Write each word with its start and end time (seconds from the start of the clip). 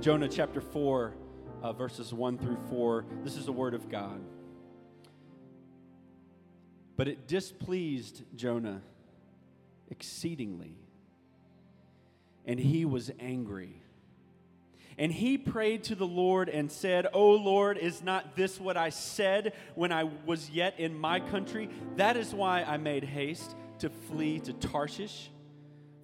Jonah 0.00 0.28
chapter 0.28 0.62
4, 0.62 1.12
uh, 1.62 1.72
verses 1.74 2.14
1 2.14 2.38
through 2.38 2.56
4. 2.70 3.04
This 3.22 3.36
is 3.36 3.44
the 3.44 3.52
word 3.52 3.74
of 3.74 3.90
God. 3.90 4.22
But 6.96 7.06
it 7.06 7.28
displeased 7.28 8.22
Jonah 8.34 8.80
exceedingly, 9.90 10.74
and 12.46 12.58
he 12.58 12.86
was 12.86 13.10
angry. 13.20 13.74
And 14.96 15.12
he 15.12 15.36
prayed 15.36 15.84
to 15.84 15.94
the 15.94 16.06
Lord 16.06 16.48
and 16.48 16.72
said, 16.72 17.06
O 17.12 17.32
Lord, 17.32 17.76
is 17.76 18.02
not 18.02 18.36
this 18.36 18.58
what 18.58 18.78
I 18.78 18.88
said 18.88 19.52
when 19.74 19.92
I 19.92 20.04
was 20.24 20.48
yet 20.48 20.80
in 20.80 20.98
my 20.98 21.20
country? 21.20 21.68
That 21.96 22.16
is 22.16 22.34
why 22.34 22.62
I 22.62 22.78
made 22.78 23.04
haste 23.04 23.54
to 23.80 23.90
flee 23.90 24.40
to 24.40 24.54
Tarshish. 24.54 25.30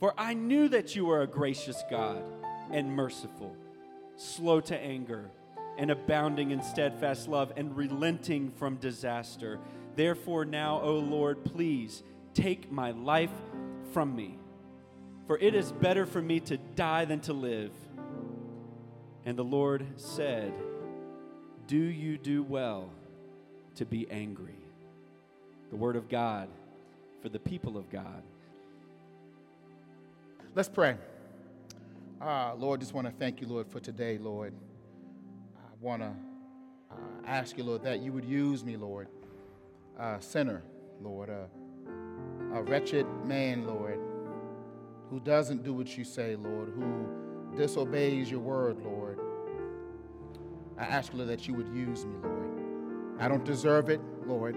For 0.00 0.12
I 0.18 0.34
knew 0.34 0.68
that 0.68 0.94
you 0.94 1.10
are 1.10 1.22
a 1.22 1.26
gracious 1.26 1.82
God 1.90 2.22
and 2.70 2.92
merciful 2.92 3.56
slow 4.16 4.60
to 4.62 4.76
anger, 4.76 5.30
and 5.78 5.90
abounding 5.90 6.50
in 6.50 6.62
steadfast 6.62 7.28
love, 7.28 7.52
and 7.56 7.76
relenting 7.76 8.50
from 8.50 8.76
disaster. 8.76 9.58
Therefore, 9.94 10.44
now, 10.44 10.80
O 10.80 10.98
Lord, 10.98 11.44
please 11.44 12.02
take 12.34 12.70
my 12.70 12.90
life 12.90 13.30
from 13.92 14.14
me, 14.14 14.38
for 15.26 15.38
it 15.38 15.54
is 15.54 15.72
better 15.72 16.06
for 16.06 16.20
me 16.20 16.40
to 16.40 16.56
die 16.56 17.04
than 17.04 17.20
to 17.20 17.32
live. 17.32 17.72
And 19.24 19.36
the 19.36 19.44
Lord 19.44 19.84
said, 19.96 20.52
Do 21.66 21.76
you 21.76 22.16
do 22.16 22.42
well 22.42 22.90
to 23.76 23.84
be 23.84 24.10
angry? 24.10 24.58
The 25.70 25.76
word 25.76 25.96
of 25.96 26.08
God 26.08 26.48
for 27.22 27.28
the 27.28 27.38
people 27.40 27.76
of 27.76 27.90
God. 27.90 28.22
Let's 30.54 30.68
pray. 30.68 30.96
Uh, 32.20 32.54
Lord, 32.56 32.80
just 32.80 32.94
want 32.94 33.06
to 33.06 33.12
thank 33.12 33.42
you, 33.42 33.46
Lord, 33.46 33.68
for 33.68 33.78
today, 33.78 34.16
Lord. 34.16 34.54
I 35.54 35.68
want 35.82 36.00
to 36.00 36.08
uh, 36.90 36.94
ask 37.26 37.58
you, 37.58 37.64
Lord, 37.64 37.82
that 37.82 38.00
you 38.00 38.10
would 38.10 38.24
use 38.24 38.64
me, 38.64 38.78
Lord, 38.78 39.08
a 39.98 40.16
sinner, 40.20 40.62
Lord, 41.02 41.28
a, 41.28 41.46
a 42.54 42.62
wretched 42.62 43.06
man, 43.26 43.66
Lord, 43.66 44.00
who 45.10 45.20
doesn't 45.20 45.62
do 45.62 45.74
what 45.74 45.98
you 45.98 46.04
say, 46.04 46.36
Lord, 46.36 46.72
who 46.74 47.54
disobeys 47.54 48.30
your 48.30 48.40
word, 48.40 48.78
Lord. 48.82 49.20
I 50.78 50.84
ask 50.84 51.12
Lord, 51.12 51.28
that 51.28 51.46
you 51.46 51.52
would 51.52 51.68
use 51.68 52.06
me, 52.06 52.16
Lord. 52.22 52.48
I 53.20 53.28
don't 53.28 53.44
deserve 53.44 53.90
it, 53.90 54.00
Lord, 54.26 54.56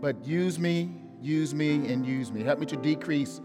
but 0.00 0.24
use 0.24 0.56
me, 0.56 1.02
use 1.20 1.52
me, 1.52 1.92
and 1.92 2.06
use 2.06 2.30
me. 2.30 2.44
Help 2.44 2.60
me 2.60 2.66
to 2.66 2.76
decrease 2.76 3.40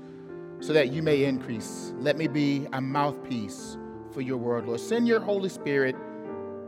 so 0.59 0.73
that 0.73 0.91
you 0.91 1.01
may 1.03 1.23
increase. 1.23 1.93
Let 1.97 2.17
me 2.17 2.27
be 2.27 2.67
a 2.73 2.81
mouthpiece 2.81 3.77
for 4.11 4.21
your 4.21 4.37
word, 4.37 4.65
Lord. 4.65 4.79
Send 4.79 5.07
your 5.07 5.19
Holy 5.19 5.49
Spirit 5.49 5.95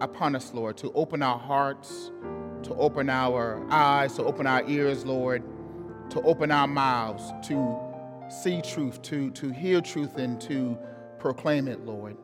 upon 0.02 0.36
us, 0.36 0.54
Lord, 0.54 0.78
to 0.78 0.92
open 0.94 1.22
our 1.22 1.40
hearts, 1.40 2.12
to 2.64 2.74
open 2.76 3.10
our 3.10 3.66
eyes, 3.72 4.16
to 4.16 4.24
open 4.24 4.46
our 4.48 4.64
ears, 4.68 5.06
Lord, 5.06 5.44
to 6.12 6.22
open 6.22 6.52
our 6.52 6.68
mouths, 6.68 7.32
to 7.48 7.80
see 8.30 8.62
truth, 8.62 9.02
to, 9.04 9.32
to 9.32 9.50
hear 9.50 9.82
truth, 9.82 10.18
and 10.18 10.40
to 10.42 10.78
proclaim 11.18 11.68
it, 11.68 11.86
Lord. 11.86 12.16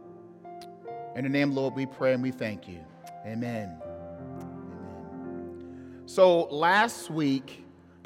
In 1.16 1.24
the 1.24 1.30
name, 1.30 1.52
Lord, 1.52 1.76
we 1.76 1.86
pray 1.86 2.14
and 2.14 2.22
we 2.22 2.32
thank 2.32 2.68
you. 2.68 2.80
Amen. 3.26 3.80
Amen. 3.82 3.86
So 6.06 6.44
last 6.44 7.10
week, 7.10 7.65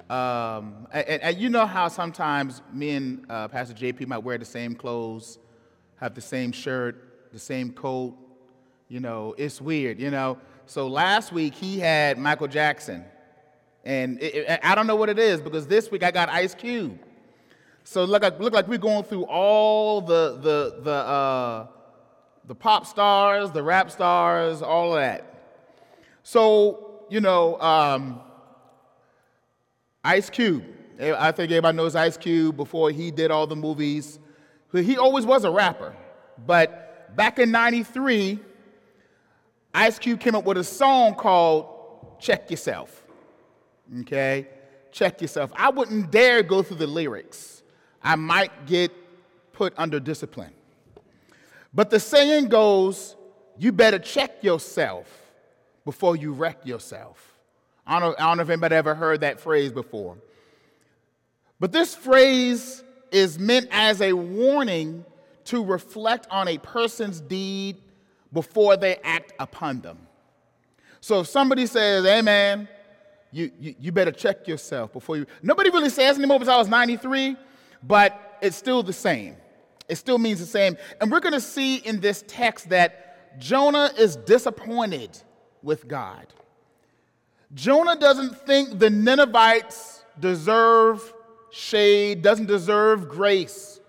um, 0.10 0.88
and, 0.92 1.22
and, 1.22 1.38
you 1.38 1.50
know 1.50 1.68
how 1.68 1.88
sometimes 1.88 2.64
me 2.74 2.92
and 2.92 3.26
uh, 3.30 3.48
Pastor 3.48 3.76
JP 3.76 4.08
might 4.08 4.18
wear 4.18 4.40
the 4.40 4.46
same 4.46 4.74
clothes, 4.74 5.38
have 5.98 6.16
the 6.16 6.22
same 6.22 6.52
shirt, 6.52 7.32
the 7.32 7.38
same 7.38 7.72
coat. 7.72 8.18
You 8.88 9.02
know, 9.02 9.36
it's 9.38 9.62
weird, 9.62 10.00
you 10.00 10.10
know. 10.10 10.40
So 10.66 10.88
last 10.88 11.32
week 11.32 11.54
he 11.54 11.80
had 11.80 12.18
Michael 12.18 12.48
Jackson. 12.48 13.06
And 13.86 14.20
it, 14.20 14.36
it, 14.36 14.60
I 14.64 14.74
don't 14.74 14.88
know 14.88 14.96
what 14.96 15.10
it 15.10 15.20
is 15.20 15.42
because 15.42 15.68
this 15.68 15.92
week 15.92 16.04
I 16.04 16.10
got 16.10 16.28
Ice 16.30 16.56
Cube. 16.56 16.98
So 17.84 18.04
look 18.04 18.24
like, 18.24 18.40
look 18.40 18.54
like 18.54 18.68
we're 18.68 18.80
going 18.80 19.04
through 19.04 19.26
all 19.26 20.02
the, 20.02 20.40
the, 20.42 20.82
the, 20.82 20.92
uh, 20.92 21.68
the 22.46 22.56
pop 22.56 22.88
stars, 22.88 23.52
the 23.52 23.62
rap 23.62 23.92
stars, 23.92 24.64
all 24.64 24.94
that. 24.94 25.26
So, 26.24 27.04
you 27.10 27.22
know, 27.22 27.60
um, 27.62 28.22
Ice 30.04 30.30
Cube. 30.30 30.64
Eh, 31.00 31.14
I 31.18 31.32
think 31.32 31.52
everybody 31.52 31.78
knows 31.78 31.96
Ice 31.96 32.18
Cube 32.18 32.56
before 32.56 32.92
he 32.92 33.12
did 33.12 33.32
all 33.32 33.48
the 33.48 33.56
movies. 33.56 34.20
He 34.72 34.98
always 34.98 35.26
was 35.26 35.44
a 35.44 35.52
rapper. 35.52 35.96
But 36.46 37.16
back 37.16 37.40
in 37.40 37.52
93, 37.52 38.40
Ice 39.74 40.00
Cube 40.00 40.20
came 40.20 40.36
up 40.36 40.46
with 40.46 40.58
a 40.58 40.64
song 40.64 41.16
called 41.16 42.20
Check 42.20 42.50
Yourself. 42.50 43.04
Okay? 44.02 44.48
Check 44.92 45.22
yourself. 45.22 45.52
I 45.56 45.70
wouldn't 45.70 46.12
dare 46.12 46.44
go 46.44 46.64
through 46.64 46.78
the 46.78 46.88
lyrics. 46.88 47.64
I 48.02 48.16
might 48.16 48.66
get 48.66 48.92
put 49.54 49.74
under 49.78 50.00
discipline. 50.00 50.54
But 51.74 51.90
the 51.90 52.00
saying 52.00 52.48
goes, 52.50 53.16
you 53.58 53.72
better 53.72 54.00
check 54.00 54.44
yourself 54.44 55.32
before 55.86 56.16
you 56.16 56.32
wreck 56.32 56.66
yourself. 56.66 57.29
I 57.90 58.00
don't, 58.00 58.12
know, 58.12 58.24
I 58.24 58.28
don't 58.30 58.38
know 58.38 58.44
if 58.44 58.50
anybody 58.50 58.76
ever 58.76 58.94
heard 58.94 59.22
that 59.22 59.42
phrase 59.42 59.72
before. 59.72 60.16
But 61.60 61.72
this 61.72 61.96
phrase 61.96 62.84
is 63.12 63.40
meant 63.40 63.68
as 63.72 64.00
a 64.00 64.14
warning 64.14 65.04
to 65.46 65.66
reflect 65.66 66.28
on 66.30 66.48
a 66.48 66.60
person's 66.60 67.20
deed 67.20 67.78
before 68.32 68.78
they 68.78 68.98
act 68.98 69.34
upon 69.40 69.82
them. 69.82 69.98
So 71.02 71.22
if 71.22 71.28
somebody 71.28 71.66
says, 71.66 72.06
hey 72.06 72.22
man, 72.22 72.68
you, 73.32 73.52
you, 73.60 73.76
you, 73.80 73.92
better 73.92 74.12
check 74.12 74.48
yourself 74.48 74.94
before 74.94 75.18
you. 75.18 75.26
Nobody 75.42 75.72
really 75.72 75.90
says 75.90 76.18
anymore 76.18 76.38
because 76.38 76.54
I 76.54 76.58
was 76.58 76.68
93, 76.68 77.36
but 77.84 78.38
it's 78.42 78.56
still 78.56 78.84
the 78.84 78.94
same. 78.94 79.36
It 79.88 79.96
still 79.96 80.20
means 80.20 80.40
the 80.40 80.46
same. 80.46 80.78
And 81.02 81.12
we're 81.12 81.20
going 81.20 81.34
to 81.34 81.42
see 81.42 81.78
in 81.78 82.00
this 82.00 82.24
text 82.28 82.70
that 82.70 83.40
Jonah 83.40 83.92
is 83.98 84.16
disappointed 84.16 85.18
with 85.64 85.88
God. 85.88 86.28
Jonah 87.54 87.96
doesn't 87.96 88.38
think 88.46 88.80
the 88.80 88.90
Ninevites 88.90 90.04
deserve 90.20 91.14
shade, 91.52 92.22
doesn't 92.22 92.46
deserve 92.46 93.10
grace. 93.10 93.80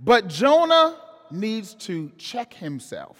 But 0.00 0.28
Jonah 0.28 0.98
needs 1.30 1.74
to 1.74 2.10
check 2.18 2.52
himself. 2.54 3.18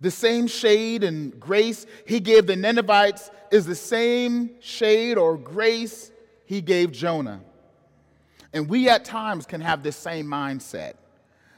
The 0.00 0.10
same 0.10 0.46
shade 0.46 1.02
and 1.04 1.38
grace 1.38 1.86
he 2.06 2.20
gave 2.20 2.46
the 2.46 2.56
Ninevites 2.56 3.30
is 3.50 3.66
the 3.66 3.74
same 3.74 4.50
shade 4.60 5.18
or 5.18 5.36
grace 5.36 6.10
he 6.46 6.60
gave 6.60 6.92
Jonah. 6.92 7.40
And 8.52 8.68
we 8.68 8.88
at 8.88 9.04
times 9.04 9.44
can 9.44 9.60
have 9.60 9.82
this 9.82 9.96
same 9.96 10.26
mindset. 10.26 10.94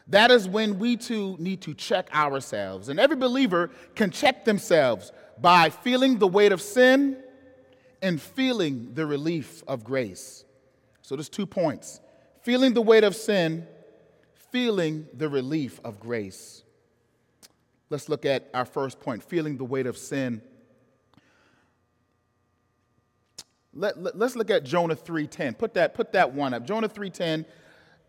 That 0.09 0.31
is 0.31 0.49
when 0.49 0.79
we 0.79 0.97
too 0.97 1.37
need 1.39 1.61
to 1.63 1.75
check 1.75 2.13
ourselves. 2.13 2.89
And 2.89 2.99
every 2.99 3.17
believer 3.17 3.71
can 3.95 4.11
check 4.11 4.45
themselves 4.45 5.13
by 5.41 5.71
feeling 5.71 6.19
the 6.19 6.27
weight 6.27 6.53
of 6.53 6.61
sin 6.61 7.17
and 8.03 8.21
feeling 8.21 8.95
the 8.95 9.07
relief 9.07 9.63
of 9.67 9.85
grace. 9.85 10.45
So 11.03 11.17
there's 11.17 11.29
two 11.29 11.47
points 11.47 12.01
feeling 12.43 12.73
the 12.73 12.83
weight 12.83 13.05
of 13.05 13.15
sin, 13.15 13.67
feeling 14.51 15.07
the 15.15 15.29
relief 15.29 15.81
of 15.85 16.01
grace. 16.01 16.63
Let's 17.91 18.09
look 18.09 18.25
at 18.25 18.49
our 18.55 18.65
first 18.65 19.01
point 19.01 19.23
feeling 19.23 19.57
the 19.57 19.65
weight 19.65 19.87
of 19.87 19.99
sin. 19.99 20.43
Let, 23.73 24.03
let, 24.03 24.21
us 24.21 24.35
look 24.35 24.51
at 24.51 24.65
Jonah 24.65 24.97
3.10. 24.97 25.57
Put 25.57 25.75
that, 25.75 25.95
put 25.95 26.13
that 26.13 26.33
one 26.33 26.55
up. 26.55 26.65
Jonah 26.65 26.89
3.10, 26.89 27.45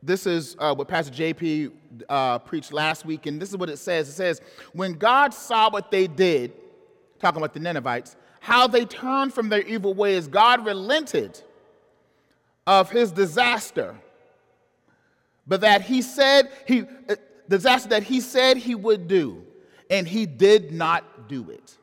this 0.01 0.25
is 0.25 0.55
uh, 0.57 0.73
what 0.73 0.87
Pastor 0.87 1.13
JP 1.13 1.71
uh, 2.09 2.39
preached 2.39 2.73
last 2.73 3.05
week, 3.05 3.27
and 3.27 3.39
this 3.39 3.49
is 3.49 3.57
what 3.57 3.69
it 3.69 3.77
says. 3.77 4.09
It 4.09 4.13
says, 4.13 4.41
when 4.73 4.93
God 4.93 5.33
saw 5.33 5.69
what 5.69 5.91
they 5.91 6.07
did, 6.07 6.53
talking 7.21 7.37
about 7.37 7.53
the 7.53 7.59
Ninevites, 7.59 8.15
how 8.39 8.67
they 8.67 8.85
turned 8.85 9.33
from 9.33 9.49
their 9.49 9.61
evil 9.61 9.93
ways. 9.93 10.27
God 10.27 10.65
relented 10.65 11.39
of 12.67 12.89
his 12.89 13.11
disaster, 13.11 13.95
but 15.47 15.61
that 15.61 15.83
he 15.83 16.01
said 16.01 16.51
he 16.67 16.85
uh, 17.09 17.15
disaster 17.47 17.89
that 17.89 18.03
he 18.03 18.19
said 18.19 18.57
he 18.57 18.75
would 18.75 19.07
do, 19.07 19.45
and 19.89 20.07
he 20.07 20.25
did 20.25 20.71
not 20.71 21.27
do 21.29 21.49
it. 21.49 21.77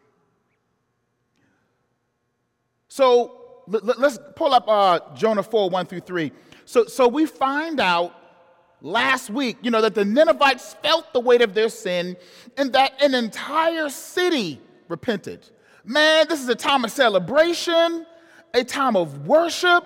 So 2.89 3.39
let's 3.69 4.19
pull 4.35 4.55
up 4.55 4.65
uh, 4.67 5.01
Jonah 5.15 5.43
4 5.43 5.71
1 5.71 5.87
through 5.87 6.01
3. 6.01 6.33
So, 6.65 6.85
so 6.87 7.07
we 7.07 7.27
find 7.27 7.81
out 7.81 8.15
last 8.81 9.31
week, 9.31 9.59
you 9.63 9.71
know, 9.71 9.81
that 9.81 9.95
the 9.95 10.05
Ninevites 10.05 10.75
felt 10.83 11.13
the 11.13 11.21
weight 11.21 11.43
of 11.43 11.55
their 11.55 11.69
sin 11.69 12.17
and 12.57 12.73
that 12.73 13.01
an 13.03 13.15
entire 13.15 13.89
city 13.89 14.61
repented. 14.89 15.49
Man, 15.85 16.27
this 16.29 16.43
is 16.43 16.49
a 16.49 16.55
time 16.55 16.85
of 16.85 16.91
celebration, 16.91 18.07
a 18.55 18.65
time 18.65 18.97
of 18.97 19.27
worship, 19.27 19.85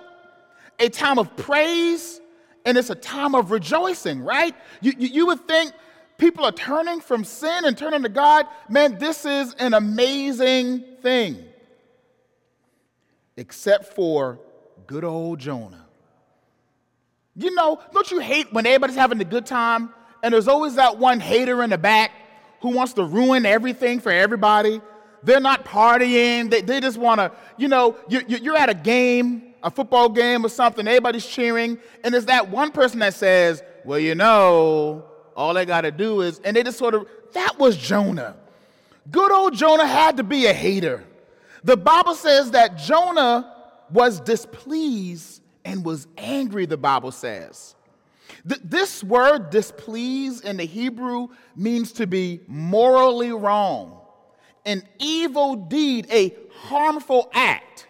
a 0.79 0.89
time 0.89 1.19
of 1.19 1.35
praise, 1.35 2.19
and 2.65 2.77
it's 2.77 2.89
a 2.89 2.95
time 2.95 3.35
of 3.35 3.51
rejoicing, 3.51 4.21
right? 4.21 4.55
You, 4.81 4.93
you, 4.97 5.07
you 5.07 5.25
would 5.27 5.47
think 5.47 5.71
people 6.17 6.45
are 6.45 6.51
turning 6.51 7.01
from 7.01 7.23
sin 7.23 7.65
and 7.65 7.77
turning 7.77 8.03
to 8.03 8.09
God, 8.09 8.47
man, 8.69 8.97
this 8.97 9.25
is 9.25 9.53
an 9.55 9.73
amazing 9.73 10.83
thing. 11.01 11.43
Except 13.35 13.93
for 13.93 14.39
good 14.87 15.03
old 15.03 15.39
Jonah. 15.39 15.85
You 17.35 17.53
know, 17.55 17.79
don't 17.91 18.09
you 18.11 18.19
hate 18.19 18.53
when 18.53 18.65
everybody's 18.65 18.95
having 18.95 19.19
a 19.19 19.25
good 19.25 19.45
time 19.45 19.89
and 20.21 20.33
there's 20.33 20.47
always 20.47 20.75
that 20.75 20.97
one 20.97 21.19
hater 21.19 21.63
in 21.63 21.71
the 21.71 21.77
back 21.77 22.11
who 22.61 22.69
wants 22.69 22.93
to 22.93 23.03
ruin 23.03 23.45
everything 23.45 23.99
for 23.99 24.11
everybody? 24.11 24.81
They're 25.23 25.39
not 25.39 25.65
partying, 25.65 26.49
they, 26.49 26.61
they 26.61 26.79
just 26.79 26.97
want 26.97 27.19
to, 27.19 27.31
you 27.57 27.67
know, 27.67 27.95
you, 28.09 28.21
you're 28.27 28.57
at 28.57 28.69
a 28.69 28.73
game, 28.73 29.53
a 29.63 29.71
football 29.71 30.09
game 30.09 30.45
or 30.45 30.49
something, 30.49 30.85
everybody's 30.87 31.25
cheering, 31.25 31.79
and 32.03 32.13
there's 32.13 32.25
that 32.25 32.49
one 32.49 32.71
person 32.71 32.99
that 32.99 33.13
says, 33.13 33.63
well, 33.85 33.99
you 33.99 34.15
know, 34.15 35.05
all 35.35 35.53
they 35.53 35.65
got 35.65 35.81
to 35.81 35.91
do 35.91 36.21
is, 36.21 36.39
and 36.43 36.55
they 36.55 36.63
just 36.63 36.77
sort 36.77 36.93
of, 36.93 37.07
that 37.33 37.57
was 37.57 37.77
Jonah. 37.77 38.35
Good 39.11 39.31
old 39.31 39.53
Jonah 39.55 39.87
had 39.87 40.17
to 40.17 40.23
be 40.23 40.45
a 40.45 40.53
hater. 40.53 41.03
The 41.63 41.77
Bible 41.77 42.15
says 42.15 42.51
that 42.51 42.77
Jonah 42.77 43.53
was 43.89 44.19
displeased 44.19 45.41
and 45.65 45.85
was 45.85 46.07
angry, 46.17 46.65
the 46.65 46.77
Bible 46.77 47.11
says. 47.11 47.75
Th- 48.47 48.61
this 48.63 49.03
word, 49.03 49.49
displeased, 49.49 50.43
in 50.43 50.57
the 50.57 50.65
Hebrew 50.65 51.29
means 51.55 51.93
to 51.93 52.07
be 52.07 52.41
morally 52.47 53.31
wrong, 53.31 54.01
an 54.65 54.83
evil 54.99 55.55
deed, 55.55 56.07
a 56.11 56.35
harmful 56.51 57.29
act. 57.33 57.87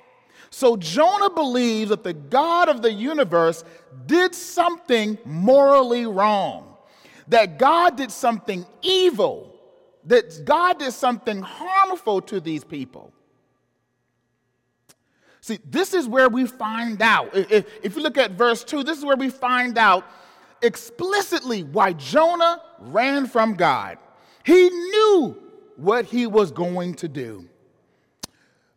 So 0.49 0.77
Jonah 0.77 1.29
believes 1.29 1.89
that 1.89 2.03
the 2.03 2.13
God 2.13 2.69
of 2.69 2.81
the 2.81 2.91
universe 2.91 3.63
did 4.05 4.35
something 4.35 5.17
morally 5.25 6.05
wrong, 6.05 6.75
that 7.27 7.57
God 7.57 7.97
did 7.97 8.11
something 8.11 8.65
evil, 8.81 9.53
that 10.05 10.45
God 10.45 10.79
did 10.79 10.93
something 10.93 11.41
harmful 11.41 12.21
to 12.21 12.39
these 12.39 12.63
people. 12.63 13.11
See, 15.41 15.59
this 15.65 15.93
is 15.93 16.07
where 16.07 16.29
we 16.29 16.45
find 16.45 17.01
out. 17.01 17.35
If, 17.35 17.67
if, 17.83 17.95
you 17.95 18.01
look 18.01 18.17
at 18.17 18.31
verse 18.31 18.63
2, 18.63 18.83
this 18.83 18.97
is 18.97 19.03
where 19.03 19.17
we 19.17 19.29
find 19.29 19.77
out 19.77 20.05
explicitly 20.61 21.63
why 21.63 21.91
Jonah 21.93 22.61
ran 22.79 23.27
from 23.27 23.55
God. 23.55 23.97
He 24.45 24.69
knew 24.69 25.42
what 25.77 26.05
he 26.05 26.27
was 26.27 26.51
going 26.51 26.95
to 26.95 27.07
do. 27.07 27.47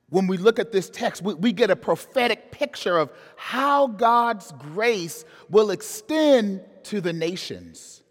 When 0.09 0.27
we 0.27 0.37
look 0.37 0.59
at 0.59 0.73
this 0.73 0.89
text, 0.89 1.23
we, 1.23 1.35
we 1.35 1.53
get 1.53 1.71
a 1.71 1.77
prophetic 1.77 2.53
picture 2.53 2.97
of 2.97 3.11
how 3.37 3.89
God's 3.89 4.53
grace 4.53 5.25
will 5.51 5.71
extend 5.71 6.63
to 6.85 7.01
the 7.01 7.13
nations. 7.13 8.03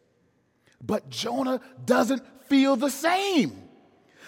But 0.81 1.09
Jonah 1.09 1.61
doesn't 1.85 2.23
feel 2.47 2.75
the 2.75 2.89
same. 2.89 3.63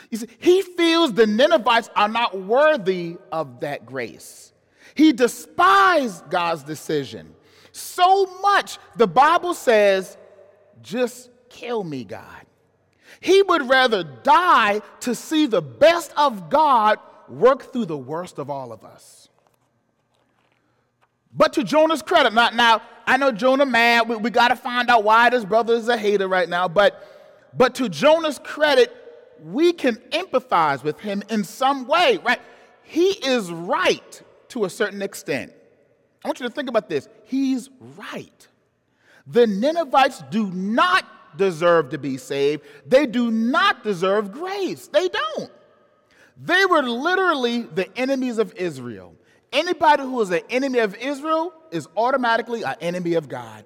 You 0.09 0.17
see, 0.19 0.27
he 0.39 0.61
feels 0.61 1.13
the 1.13 1.27
Ninevites 1.27 1.89
are 1.95 2.07
not 2.07 2.39
worthy 2.39 3.17
of 3.31 3.59
that 3.59 3.85
grace. 3.85 4.53
He 4.95 5.11
despised 5.11 6.29
God's 6.29 6.63
decision 6.63 7.35
so 7.77 8.25
much, 8.41 8.79
the 8.95 9.07
Bible 9.07 9.53
says, 9.53 10.17
just 10.81 11.29
kill 11.49 11.83
me, 11.83 12.03
God. 12.03 12.46
He 13.19 13.41
would 13.41 13.67
rather 13.67 14.03
die 14.03 14.81
to 15.01 15.15
see 15.15 15.47
the 15.47 15.61
best 15.61 16.11
of 16.17 16.49
God 16.49 16.99
work 17.27 17.71
through 17.73 17.85
the 17.85 17.97
worst 17.97 18.39
of 18.39 18.49
all 18.49 18.71
of 18.71 18.83
us. 18.83 19.29
But 21.33 21.53
to 21.53 21.63
Jonah's 21.63 22.01
credit, 22.01 22.33
not 22.33 22.55
now, 22.55 22.81
I 23.05 23.17
know 23.17 23.31
Jonah 23.31 23.65
mad. 23.65 24.09
We, 24.09 24.15
we 24.17 24.29
got 24.29 24.47
to 24.49 24.55
find 24.55 24.89
out 24.89 25.03
why 25.03 25.29
this 25.29 25.45
brother 25.45 25.75
is 25.75 25.87
a 25.87 25.97
hater 25.97 26.27
right 26.27 26.49
now. 26.49 26.67
But, 26.67 27.03
but 27.55 27.75
to 27.75 27.89
Jonah's 27.89 28.39
credit, 28.39 28.93
we 29.43 29.71
can 29.71 29.95
empathize 30.11 30.83
with 30.83 30.99
him 30.99 31.23
in 31.29 31.43
some 31.43 31.87
way, 31.87 32.19
right? 32.23 32.41
He 32.83 33.09
is 33.09 33.51
right 33.51 34.21
to 34.49 34.65
a 34.65 34.69
certain 34.69 35.01
extent. 35.01 35.53
I 36.23 36.27
want 36.27 36.39
you 36.39 36.47
to 36.47 36.53
think 36.53 36.69
about 36.69 36.89
this. 36.89 37.07
He's 37.25 37.69
right. 37.97 38.47
The 39.27 39.45
Ninevites 39.45 40.23
do 40.29 40.49
not 40.51 41.05
deserve 41.37 41.89
to 41.89 41.97
be 41.97 42.17
saved, 42.17 42.63
they 42.85 43.05
do 43.05 43.31
not 43.31 43.83
deserve 43.83 44.31
grace. 44.31 44.87
They 44.87 45.07
don't. 45.07 45.51
They 46.39 46.65
were 46.65 46.83
literally 46.83 47.61
the 47.61 47.95
enemies 47.97 48.37
of 48.37 48.53
Israel. 48.55 49.15
Anybody 49.51 50.03
who 50.03 50.19
is 50.21 50.29
an 50.29 50.41
enemy 50.49 50.79
of 50.79 50.95
Israel 50.95 51.53
is 51.71 51.87
automatically 51.95 52.63
an 52.63 52.75
enemy 52.81 53.13
of 53.13 53.29
God. 53.29 53.65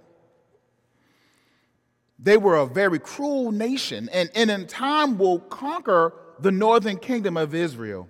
They 2.19 2.37
were 2.37 2.55
a 2.55 2.67
very 2.67 2.99
cruel 2.99 3.51
nation, 3.51 4.07
and, 4.13 4.29
and 4.35 4.51
in 4.51 4.67
time 4.67 5.17
will 5.17 5.39
conquer 5.39 6.13
the 6.39 6.51
northern 6.51 6.97
kingdom 6.97 7.35
of 7.35 7.55
Israel. 7.55 8.07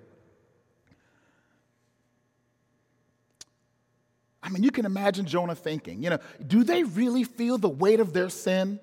I 4.43 4.49
mean, 4.49 4.63
you 4.63 4.71
can 4.71 4.85
imagine 4.85 5.25
Jonah 5.25 5.55
thinking, 5.55 6.03
you 6.03 6.09
know, 6.09 6.19
do 6.45 6.63
they 6.63 6.83
really 6.83 7.23
feel 7.23 7.57
the 7.57 7.69
weight 7.69 7.99
of 7.99 8.11
their 8.11 8.29
sin? 8.29 8.79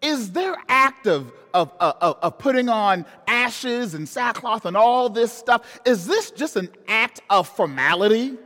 Is 0.00 0.32
their 0.32 0.56
act 0.68 1.06
of, 1.06 1.32
of, 1.52 1.72
of, 1.80 2.16
of, 2.22 2.38
putting 2.38 2.68
on 2.68 3.04
ashes 3.26 3.94
and 3.94 4.08
sackcloth 4.08 4.64
and 4.64 4.76
all 4.76 5.08
this 5.08 5.32
stuff, 5.32 5.80
is 5.84 6.06
this 6.06 6.30
just 6.30 6.56
an 6.56 6.68
act 6.86 7.20
of 7.28 7.48
formality? 7.48 8.36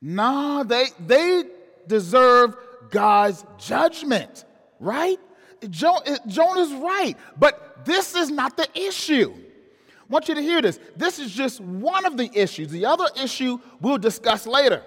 No, 0.00 0.64
they, 0.64 0.86
they 1.06 1.44
deserve 1.86 2.56
God's 2.90 3.44
judgment, 3.58 4.44
right? 4.80 5.18
Jonah's 5.70 6.72
right, 6.72 7.14
but 7.38 7.84
this 7.84 8.14
is 8.14 8.30
not 8.30 8.56
the 8.56 8.68
issue. 8.78 9.32
I 9.34 10.06
want 10.08 10.28
you 10.28 10.34
to 10.34 10.42
hear 10.42 10.60
this. 10.60 10.78
This 10.96 11.18
is 11.18 11.32
just 11.32 11.60
one 11.60 12.04
of 12.04 12.16
the 12.16 12.30
issues. 12.34 12.68
The 12.68 12.86
other 12.86 13.06
issue 13.22 13.58
we'll 13.80 13.98
discuss 13.98 14.46
later. 14.46 14.82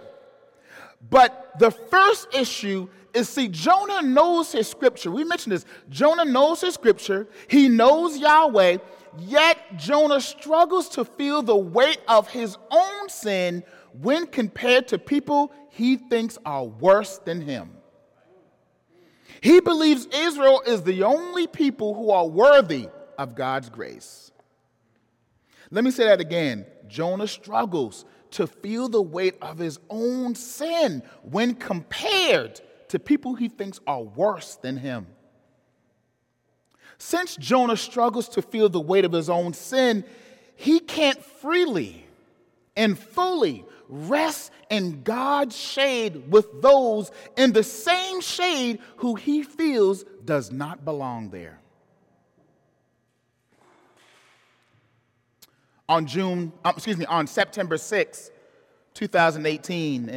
But 1.09 1.53
the 1.59 1.71
first 1.71 2.33
issue 2.33 2.89
is 3.17 3.27
see, 3.27 3.47
Jonah 3.47 4.01
knows 4.01 4.51
his 4.51 4.67
scripture. 4.67 5.11
We 5.11 5.23
mentioned 5.23 5.53
this. 5.53 5.65
Jonah 5.89 6.25
knows 6.25 6.61
his 6.61 6.75
scripture, 6.75 7.27
he 7.47 7.67
knows 7.67 8.17
Yahweh, 8.17 8.77
yet 9.19 9.77
Jonah 9.77 10.21
struggles 10.21 10.87
to 10.89 11.03
feel 11.03 11.41
the 11.41 11.57
weight 11.57 11.99
of 12.07 12.29
his 12.29 12.57
own 12.71 13.09
sin 13.09 13.63
when 13.99 14.27
compared 14.27 14.87
to 14.89 14.99
people 14.99 15.51
he 15.69 15.97
thinks 15.97 16.37
are 16.45 16.63
worse 16.63 17.17
than 17.19 17.41
him. 17.41 17.71
He 19.41 19.59
believes 19.59 20.07
Israel 20.13 20.61
is 20.65 20.83
the 20.83 21.03
only 21.03 21.47
people 21.47 21.93
who 21.93 22.11
are 22.11 22.27
worthy 22.27 22.87
of 23.17 23.35
God's 23.35 23.69
grace. 23.69 24.31
Let 25.69 25.83
me 25.83 25.91
say 25.91 26.05
that 26.05 26.21
again. 26.21 26.65
Jonah 26.87 27.27
struggles 27.27 28.05
to 28.31 28.47
feel 28.47 28.89
the 28.89 29.01
weight 29.01 29.35
of 29.41 29.57
his 29.57 29.79
own 29.89 30.35
sin 30.35 31.03
when 31.23 31.53
compared 31.55 32.61
to 32.89 32.99
people 32.99 33.35
he 33.35 33.49
thinks 33.49 33.79
are 33.85 34.01
worse 34.01 34.55
than 34.55 34.77
him. 34.77 35.07
Since 36.97 37.35
Jonah 37.35 37.77
struggles 37.77 38.27
to 38.29 38.41
feel 38.41 38.69
the 38.69 38.79
weight 38.79 39.05
of 39.05 39.11
his 39.11 39.29
own 39.29 39.53
sin, 39.53 40.03
he 40.55 40.79
can't 40.79 41.23
freely 41.23 42.05
and 42.75 42.97
fully 42.97 43.65
rest 43.87 44.51
in 44.69 45.03
God's 45.03 45.55
shade 45.55 46.31
with 46.31 46.61
those 46.61 47.11
in 47.37 47.53
the 47.53 47.63
same 47.63 48.21
shade 48.21 48.79
who 48.97 49.15
he 49.15 49.43
feels 49.43 50.03
does 50.25 50.51
not 50.51 50.83
belong 50.83 51.29
there. 51.29 51.59
on 55.89 56.05
June, 56.05 56.51
um, 56.65 56.73
excuse 56.75 56.97
me, 56.97 57.05
on 57.05 57.27
September 57.27 57.77
6, 57.77 58.31
2018, 58.93 60.09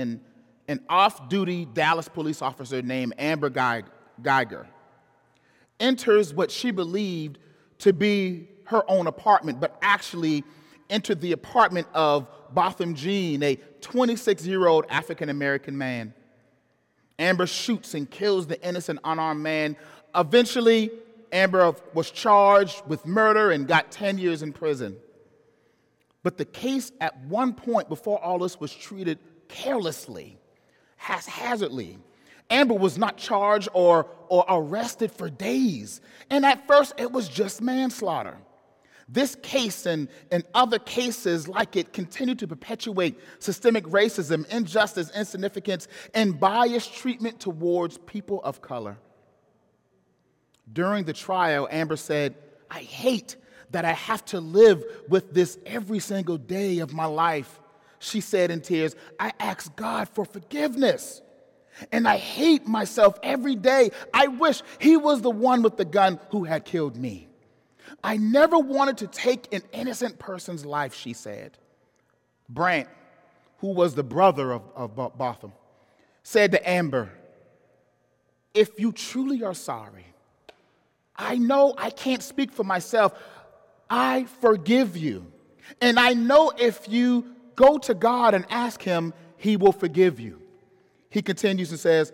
an, 0.71 0.79
an 0.79 0.85
off-duty 0.89 1.67
Dallas 1.67 2.09
police 2.09 2.43
officer 2.43 2.83
named 2.83 3.15
Amber 3.19 3.51
Geiger 3.51 4.67
enters 5.81 6.35
what 6.35 6.51
she 6.51 6.71
believed 6.71 7.39
to 7.79 7.93
be 7.93 8.49
her 8.67 8.89
own 8.89 9.07
apartment, 9.07 9.61
but 9.61 9.77
actually 9.83 10.45
entered 10.91 11.21
the 11.21 11.33
apartment 11.33 11.87
of 11.95 12.29
Botham 12.53 12.95
Jean, 12.95 13.43
a 13.43 13.57
26-year-old 13.81 14.87
African-American 14.89 15.77
man. 15.77 16.15
Amber 17.19 17.47
shoots 17.47 17.95
and 17.95 18.11
kills 18.11 18.47
the 18.47 18.61
innocent 18.67 18.99
unarmed 19.05 19.43
man. 19.43 19.77
Eventually, 20.15 20.91
Amber 21.33 21.75
was 21.95 22.11
charged 22.11 22.83
with 22.87 23.07
murder 23.07 23.51
and 23.51 23.67
got 23.69 23.91
10 23.91 24.19
years 24.19 24.43
in 24.43 24.53
prison. 24.53 24.97
But 26.23 26.37
the 26.37 26.45
case 26.45 26.93
at 27.01 27.19
one 27.25 27.55
point 27.55 27.89
before 27.89 28.23
all 28.23 28.39
this 28.39 28.61
was 28.61 28.73
treated 28.73 29.19
carelessly, 29.49 30.40
haphazardly. 31.01 31.99
Amber 32.51 32.75
was 32.75 32.99
not 32.99 33.17
charged 33.17 33.69
or, 33.73 34.07
or 34.29 34.45
arrested 34.49 35.11
for 35.11 35.31
days. 35.31 36.01
And 36.29 36.45
at 36.45 36.67
first, 36.67 36.93
it 36.99 37.11
was 37.11 37.29
just 37.29 37.63
manslaughter. 37.63 38.37
This 39.09 39.35
case 39.37 39.87
and, 39.87 40.09
and 40.31 40.45
other 40.55 40.79
cases 40.79 41.49
like 41.49 41.75
it 41.75 41.93
continue 41.93 42.35
to 42.37 42.47
perpetuate 42.47 43.19
systemic 43.39 43.85
racism, 43.87 44.47
injustice, 44.49 45.11
insignificance, 45.17 45.89
and 46.15 46.39
biased 46.39 46.95
treatment 46.95 47.41
towards 47.41 47.97
people 47.99 48.43
of 48.43 48.61
color. 48.61 48.99
During 50.73 51.05
the 51.05 51.13
trial, 51.13 51.67
Amber 51.71 51.97
said, 51.97 52.37
I 52.71 52.81
hate 52.81 53.37
that 53.71 53.85
I 53.85 53.93
have 53.93 54.25
to 54.27 54.41
live 54.41 54.85
with 55.09 55.33
this 55.33 55.59
every 55.65 55.99
single 55.99 56.37
day 56.37 56.81
of 56.81 56.93
my 56.93 57.07
life. 57.07 57.60
She 58.01 58.23
said 58.23 58.51
in 58.51 58.63
tears, 58.63 58.97
I 59.21 59.33
ask 59.39 59.77
God 59.77 60.09
for 60.09 60.25
forgiveness. 60.25 61.21
And 61.93 62.09
I 62.09 62.17
hate 62.17 62.67
myself 62.67 63.19
every 63.23 63.55
day. 63.55 63.91
I 64.13 64.27
wish 64.27 64.63
he 64.79 64.97
was 64.97 65.21
the 65.21 65.31
one 65.31 65.63
with 65.63 65.77
the 65.77 65.85
gun 65.85 66.19
who 66.31 66.45
had 66.45 66.65
killed 66.65 66.97
me. 66.97 67.29
I 68.03 68.17
never 68.17 68.59
wanted 68.59 68.99
to 68.99 69.07
take 69.07 69.53
an 69.55 69.63
innocent 69.73 70.19
person's 70.19 70.65
life, 70.65 70.95
she 70.95 71.13
said. 71.13 71.59
Brandt, 72.49 72.89
who 73.59 73.69
was 73.69 73.95
the 73.95 74.03
brother 74.03 74.53
of, 74.53 74.63
of 74.75 74.97
Botham, 75.17 75.53
said 76.23 76.53
to 76.53 76.69
Amber, 76.69 77.11
If 78.55 78.81
you 78.81 78.93
truly 78.93 79.45
are 79.45 79.55
sorry, 79.55 80.07
I 81.17 81.37
know 81.37 81.75
I 81.77 81.91
can't 81.91 82.23
speak 82.23 82.51
for 82.51 82.65
myself. 82.65 83.13
I 83.91 84.25
forgive 84.41 84.97
you. 84.97 85.31
And 85.83 86.01
I 86.01 86.15
know 86.15 86.53
if 86.57 86.89
you 86.89 87.37
go 87.61 87.77
to 87.77 87.95
God 87.95 88.35
and 88.35 88.47
ask 88.49 88.81
Him, 88.81 89.13
He 89.37 89.57
will 89.57 89.73
forgive 89.73 90.19
you. 90.19 90.41
He 91.11 91.21
continues 91.21 91.71
and 91.71 91.79
says, 91.79 92.13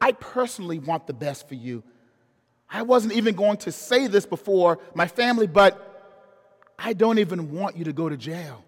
I 0.00 0.12
personally 0.12 0.78
want 0.78 1.06
the 1.06 1.12
best 1.12 1.48
for 1.48 1.54
you. 1.54 1.84
I 2.68 2.82
wasn't 2.82 3.14
even 3.14 3.34
going 3.34 3.58
to 3.58 3.72
say 3.72 4.06
this 4.06 4.26
before 4.26 4.78
my 4.94 5.06
family, 5.06 5.46
but 5.46 5.86
I 6.78 6.92
don't 6.92 7.18
even 7.18 7.52
want 7.52 7.76
you 7.76 7.84
to 7.84 7.92
go 7.92 8.08
to 8.08 8.16
jail. 8.16 8.64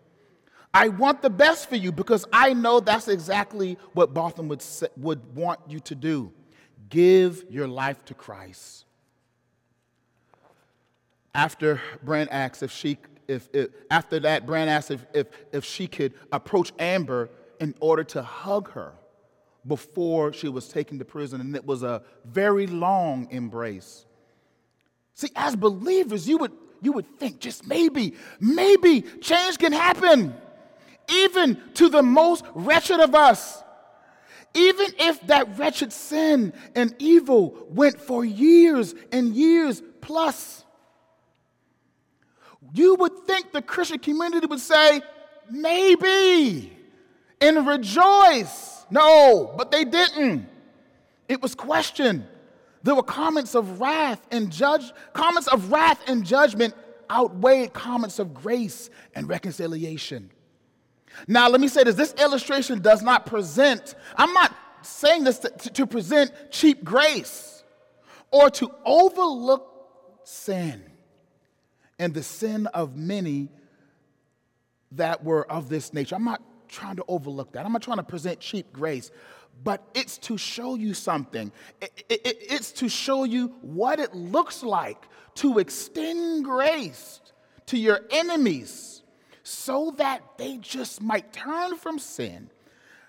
I 0.74 0.88
want 0.88 1.22
the 1.22 1.30
best 1.30 1.68
for 1.68 1.76
you 1.76 1.92
because 1.92 2.24
I 2.32 2.52
know 2.54 2.80
that's 2.80 3.08
exactly 3.08 3.76
what 3.92 4.14
Botham 4.14 4.48
would, 4.48 4.62
say, 4.62 4.88
would 4.96 5.34
want 5.34 5.60
you 5.68 5.80
to 5.80 5.94
do. 5.94 6.32
Give 6.88 7.44
your 7.50 7.68
life 7.68 8.04
to 8.06 8.14
Christ. 8.14 8.84
After 11.34 11.80
Brandt 12.02 12.30
asks 12.30 12.62
if 12.62 12.70
she, 12.70 12.98
if, 13.28 13.48
if 13.52 13.68
after 13.90 14.20
that, 14.20 14.46
Brandt 14.46 14.70
asked 14.70 14.90
if, 14.90 15.04
if, 15.12 15.26
if 15.52 15.64
she 15.64 15.86
could 15.86 16.14
approach 16.32 16.72
Amber 16.78 17.30
in 17.60 17.74
order 17.80 18.04
to 18.04 18.22
hug 18.22 18.70
her 18.72 18.92
before 19.66 20.32
she 20.32 20.48
was 20.48 20.68
taken 20.68 20.98
to 20.98 21.04
prison, 21.04 21.40
and 21.40 21.54
it 21.54 21.64
was 21.64 21.82
a 21.82 22.02
very 22.24 22.66
long 22.66 23.28
embrace. 23.30 24.04
See, 25.14 25.30
as 25.36 25.54
believers, 25.54 26.28
you 26.28 26.38
would, 26.38 26.52
you 26.80 26.92
would 26.92 27.18
think 27.18 27.38
just 27.38 27.66
maybe, 27.66 28.14
maybe 28.40 29.02
change 29.20 29.58
can 29.58 29.72
happen, 29.72 30.34
even 31.08 31.60
to 31.74 31.88
the 31.88 32.02
most 32.02 32.44
wretched 32.54 33.00
of 33.00 33.14
us. 33.14 33.62
Even 34.54 34.86
if 34.98 35.20
that 35.28 35.58
wretched 35.58 35.92
sin 35.92 36.52
and 36.74 36.94
evil 36.98 37.66
went 37.70 38.00
for 38.00 38.24
years 38.24 38.94
and 39.10 39.34
years 39.34 39.82
plus, 40.00 40.64
you 42.72 42.94
would 42.96 43.26
think 43.26 43.52
the 43.52 43.62
Christian 43.62 43.98
community 43.98 44.46
would 44.46 44.60
say, 44.60 45.02
maybe, 45.50 46.76
and 47.40 47.66
rejoice 47.66 48.72
no, 48.92 49.54
but 49.56 49.70
they 49.70 49.86
didn't. 49.86 50.46
It 51.26 51.40
was 51.40 51.54
questioned. 51.54 52.26
There 52.82 52.94
were 52.94 53.02
comments 53.02 53.54
of 53.54 53.80
wrath 53.80 54.20
and 54.30 54.52
judge 54.52 54.92
comments 55.14 55.48
of 55.48 55.72
wrath 55.72 55.98
and 56.06 56.26
judgment 56.26 56.74
outweighed 57.10 57.72
comments 57.72 58.18
of 58.18 58.34
grace 58.34 58.90
and 59.14 59.26
reconciliation. 59.30 60.30
Now, 61.26 61.48
let 61.48 61.60
me 61.60 61.68
say 61.68 61.84
this 61.84 61.94
this 61.94 62.12
illustration 62.14 62.80
does 62.80 63.02
not 63.02 63.24
present, 63.24 63.94
I'm 64.16 64.34
not 64.34 64.54
saying 64.82 65.24
this 65.24 65.38
to, 65.38 65.48
to, 65.48 65.70
to 65.70 65.86
present 65.86 66.32
cheap 66.50 66.84
grace 66.84 67.64
or 68.30 68.50
to 68.50 68.70
overlook 68.84 70.20
sin 70.24 70.84
and 72.02 72.12
the 72.12 72.22
sin 72.22 72.66
of 72.66 72.96
many 72.96 73.48
that 74.90 75.22
were 75.22 75.50
of 75.50 75.68
this 75.68 75.94
nature. 75.94 76.16
I'm 76.16 76.24
not 76.24 76.42
trying 76.68 76.96
to 76.96 77.04
overlook 77.06 77.52
that. 77.52 77.64
I'm 77.64 77.72
not 77.72 77.82
trying 77.82 77.98
to 77.98 78.02
present 78.02 78.40
cheap 78.40 78.72
grace, 78.72 79.12
but 79.62 79.84
it's 79.94 80.18
to 80.18 80.36
show 80.36 80.74
you 80.74 80.94
something. 80.94 81.52
It, 81.80 82.04
it, 82.08 82.38
it's 82.50 82.72
to 82.72 82.88
show 82.88 83.22
you 83.22 83.54
what 83.60 84.00
it 84.00 84.16
looks 84.16 84.64
like 84.64 85.06
to 85.36 85.60
extend 85.60 86.44
grace 86.44 87.20
to 87.66 87.78
your 87.78 88.00
enemies 88.10 89.04
so 89.44 89.94
that 89.98 90.22
they 90.38 90.56
just 90.56 91.00
might 91.00 91.32
turn 91.32 91.76
from 91.76 92.00
sin, 92.00 92.50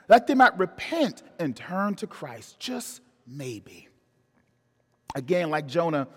that 0.07 0.27
they 0.27 0.35
might 0.35 0.55
repent 0.59 1.23
and 1.39 1.55
turn 1.55 1.95
to 1.95 2.05
Christ, 2.05 2.59
just 2.59 3.01
maybe. 3.25 3.87
Again, 5.15 5.49
like 5.49 5.65
Jonah, 5.65 6.07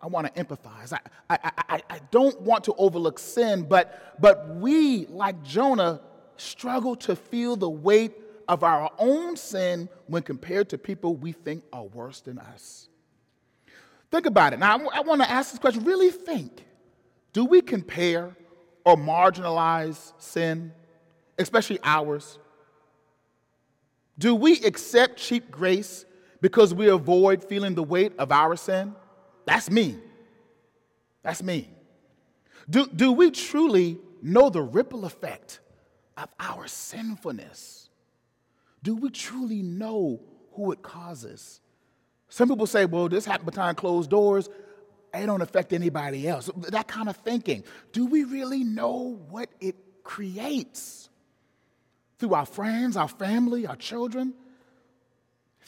I 0.00 0.06
want 0.06 0.32
to 0.32 0.44
empathize. 0.44 0.92
I, 0.92 1.00
I, 1.28 1.38
I, 1.68 1.82
I 1.90 2.00
don't 2.10 2.40
want 2.40 2.64
to 2.64 2.74
overlook 2.78 3.18
sin, 3.18 3.62
but, 3.68 4.16
but 4.20 4.48
we, 4.56 5.06
like 5.06 5.42
Jonah, 5.42 6.00
struggle 6.36 6.94
to 6.96 7.16
feel 7.16 7.56
the 7.56 7.68
weight 7.68 8.12
of 8.48 8.62
our 8.62 8.90
own 8.98 9.36
sin 9.36 9.88
when 10.06 10.22
compared 10.22 10.68
to 10.70 10.78
people 10.78 11.14
we 11.16 11.32
think 11.32 11.64
are 11.72 11.84
worse 11.84 12.20
than 12.20 12.38
us. 12.38 12.88
Think 14.10 14.26
about 14.26 14.52
it. 14.52 14.58
Now, 14.58 14.88
I 14.88 15.00
want 15.00 15.20
to 15.20 15.30
ask 15.30 15.50
this 15.50 15.58
question 15.58 15.84
really 15.84 16.10
think 16.10 16.64
do 17.32 17.44
we 17.44 17.60
compare 17.60 18.34
or 18.84 18.96
marginalize 18.96 20.12
sin, 20.18 20.72
especially 21.38 21.78
ours? 21.84 22.38
Do 24.18 24.34
we 24.34 24.64
accept 24.64 25.18
cheap 25.18 25.50
grace 25.50 26.04
because 26.40 26.72
we 26.72 26.88
avoid 26.88 27.44
feeling 27.44 27.74
the 27.74 27.82
weight 27.82 28.12
of 28.18 28.32
our 28.32 28.56
sin? 28.56 28.94
That's 29.48 29.70
me. 29.70 29.96
That's 31.22 31.42
me. 31.42 31.70
Do, 32.68 32.86
do 32.86 33.12
we 33.12 33.30
truly 33.30 33.96
know 34.20 34.50
the 34.50 34.60
ripple 34.60 35.06
effect 35.06 35.60
of 36.18 36.28
our 36.38 36.66
sinfulness? 36.66 37.88
Do 38.82 38.94
we 38.94 39.08
truly 39.08 39.62
know 39.62 40.20
who 40.52 40.70
it 40.72 40.82
causes? 40.82 41.62
Some 42.28 42.50
people 42.50 42.66
say, 42.66 42.84
well, 42.84 43.08
this 43.08 43.24
happened 43.24 43.50
behind 43.50 43.78
closed 43.78 44.10
doors. 44.10 44.50
It 45.14 45.24
don't 45.24 45.40
affect 45.40 45.72
anybody 45.72 46.28
else. 46.28 46.50
That 46.68 46.86
kind 46.86 47.08
of 47.08 47.16
thinking. 47.16 47.64
Do 47.92 48.04
we 48.04 48.24
really 48.24 48.64
know 48.64 49.18
what 49.30 49.48
it 49.60 49.76
creates? 50.04 51.08
Through 52.18 52.34
our 52.34 52.44
friends, 52.44 52.98
our 52.98 53.08
family, 53.08 53.66
our 53.66 53.76
children? 53.76 54.34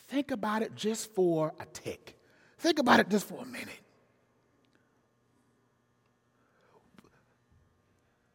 Think 0.08 0.32
about 0.32 0.60
it 0.60 0.74
just 0.74 1.14
for 1.14 1.54
a 1.58 1.64
tick. 1.64 2.19
Think 2.60 2.78
about 2.78 3.00
it 3.00 3.08
just 3.08 3.26
for 3.26 3.42
a 3.42 3.46
minute. 3.46 3.80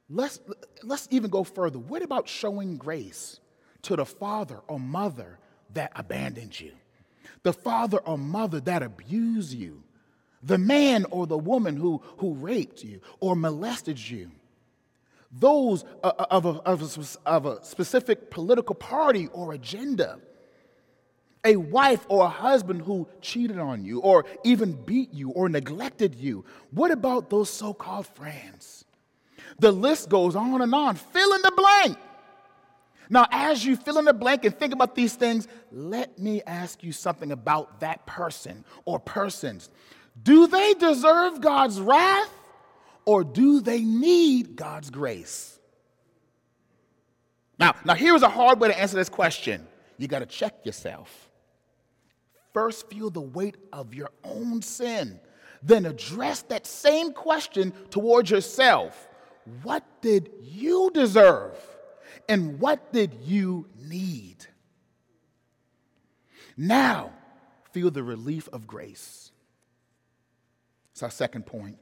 Let's, 0.09 0.39
let's 0.83 1.07
even 1.11 1.29
go 1.29 1.43
further. 1.43 1.77
What 1.77 2.01
about 2.01 2.27
showing 2.27 2.77
grace 2.77 3.39
to 3.83 3.95
the 3.95 4.05
father 4.05 4.59
or 4.67 4.79
mother 4.79 5.37
that 5.73 5.91
abandoned 5.95 6.59
you? 6.59 6.71
The 7.43 7.53
father 7.53 7.99
or 7.99 8.17
mother 8.17 8.59
that 8.61 8.81
abused 8.81 9.53
you? 9.53 9.83
The 10.41 10.57
man 10.57 11.05
or 11.11 11.27
the 11.27 11.37
woman 11.37 11.75
who, 11.75 12.01
who 12.17 12.33
raped 12.33 12.83
you 12.83 13.01
or 13.19 13.35
molested 13.35 13.99
you? 13.99 14.31
Those 15.31 15.83
uh, 16.03 16.13
of 16.31 16.45
a, 16.45 16.49
of, 16.49 16.81
a, 16.81 17.29
of 17.29 17.45
a 17.45 17.63
specific 17.63 18.31
political 18.31 18.73
party 18.73 19.27
or 19.27 19.53
agenda? 19.53 20.19
A 21.45 21.55
wife 21.55 22.05
or 22.09 22.25
a 22.25 22.29
husband 22.29 22.81
who 22.81 23.07
cheated 23.21 23.59
on 23.59 23.85
you 23.85 23.99
or 23.99 24.25
even 24.43 24.73
beat 24.73 25.13
you 25.13 25.29
or 25.29 25.47
neglected 25.47 26.15
you? 26.15 26.43
What 26.71 26.91
about 26.91 27.29
those 27.29 27.49
so 27.49 27.73
called 27.73 28.07
friends? 28.07 28.83
The 29.59 29.71
list 29.71 30.09
goes 30.09 30.35
on 30.35 30.61
and 30.61 30.73
on. 30.73 30.95
Fill 30.95 31.33
in 31.33 31.41
the 31.41 31.53
blank. 31.55 31.97
Now, 33.09 33.27
as 33.31 33.63
you 33.63 33.75
fill 33.75 33.99
in 33.99 34.05
the 34.05 34.13
blank 34.13 34.45
and 34.45 34.57
think 34.57 34.73
about 34.73 34.95
these 34.95 35.13
things, 35.15 35.47
let 35.71 36.17
me 36.17 36.41
ask 36.41 36.83
you 36.83 36.91
something 36.91 37.31
about 37.31 37.79
that 37.81 38.05
person 38.05 38.65
or 38.83 38.99
persons. 38.99 39.69
Do 40.21 40.47
they 40.47 40.73
deserve 40.73 41.41
God's 41.41 41.79
wrath 41.79 42.31
or 43.05 43.23
do 43.23 43.61
they 43.61 43.81
need 43.81 44.55
God's 44.55 44.89
grace? 44.89 45.59
Now, 47.59 47.75
now 47.85 47.93
here's 47.93 48.23
a 48.23 48.29
hard 48.29 48.59
way 48.59 48.69
to 48.69 48.79
answer 48.79 48.95
this 48.95 49.09
question. 49.09 49.67
You 49.97 50.07
got 50.07 50.19
to 50.19 50.25
check 50.25 50.65
yourself. 50.65 51.29
First, 52.55 52.89
feel 52.89 53.09
the 53.09 53.19
weight 53.19 53.57
of 53.73 53.93
your 53.93 54.11
own 54.23 54.61
sin. 54.61 55.19
Then 55.61 55.85
address 55.85 56.41
that 56.43 56.65
same 56.65 57.11
question 57.11 57.73
towards 57.89 58.31
yourself 58.31 59.09
what 59.61 59.83
did 60.01 60.31
you 60.41 60.89
deserve 60.93 61.53
and 62.29 62.57
what 62.61 62.93
did 62.93 63.13
you 63.25 63.67
need? 63.77 64.37
Now, 66.55 67.11
feel 67.73 67.91
the 67.91 68.03
relief 68.03 68.47
of 68.53 68.65
grace. 68.65 69.33
It's 70.93 71.03
our 71.03 71.11
second 71.11 71.45
point. 71.45 71.77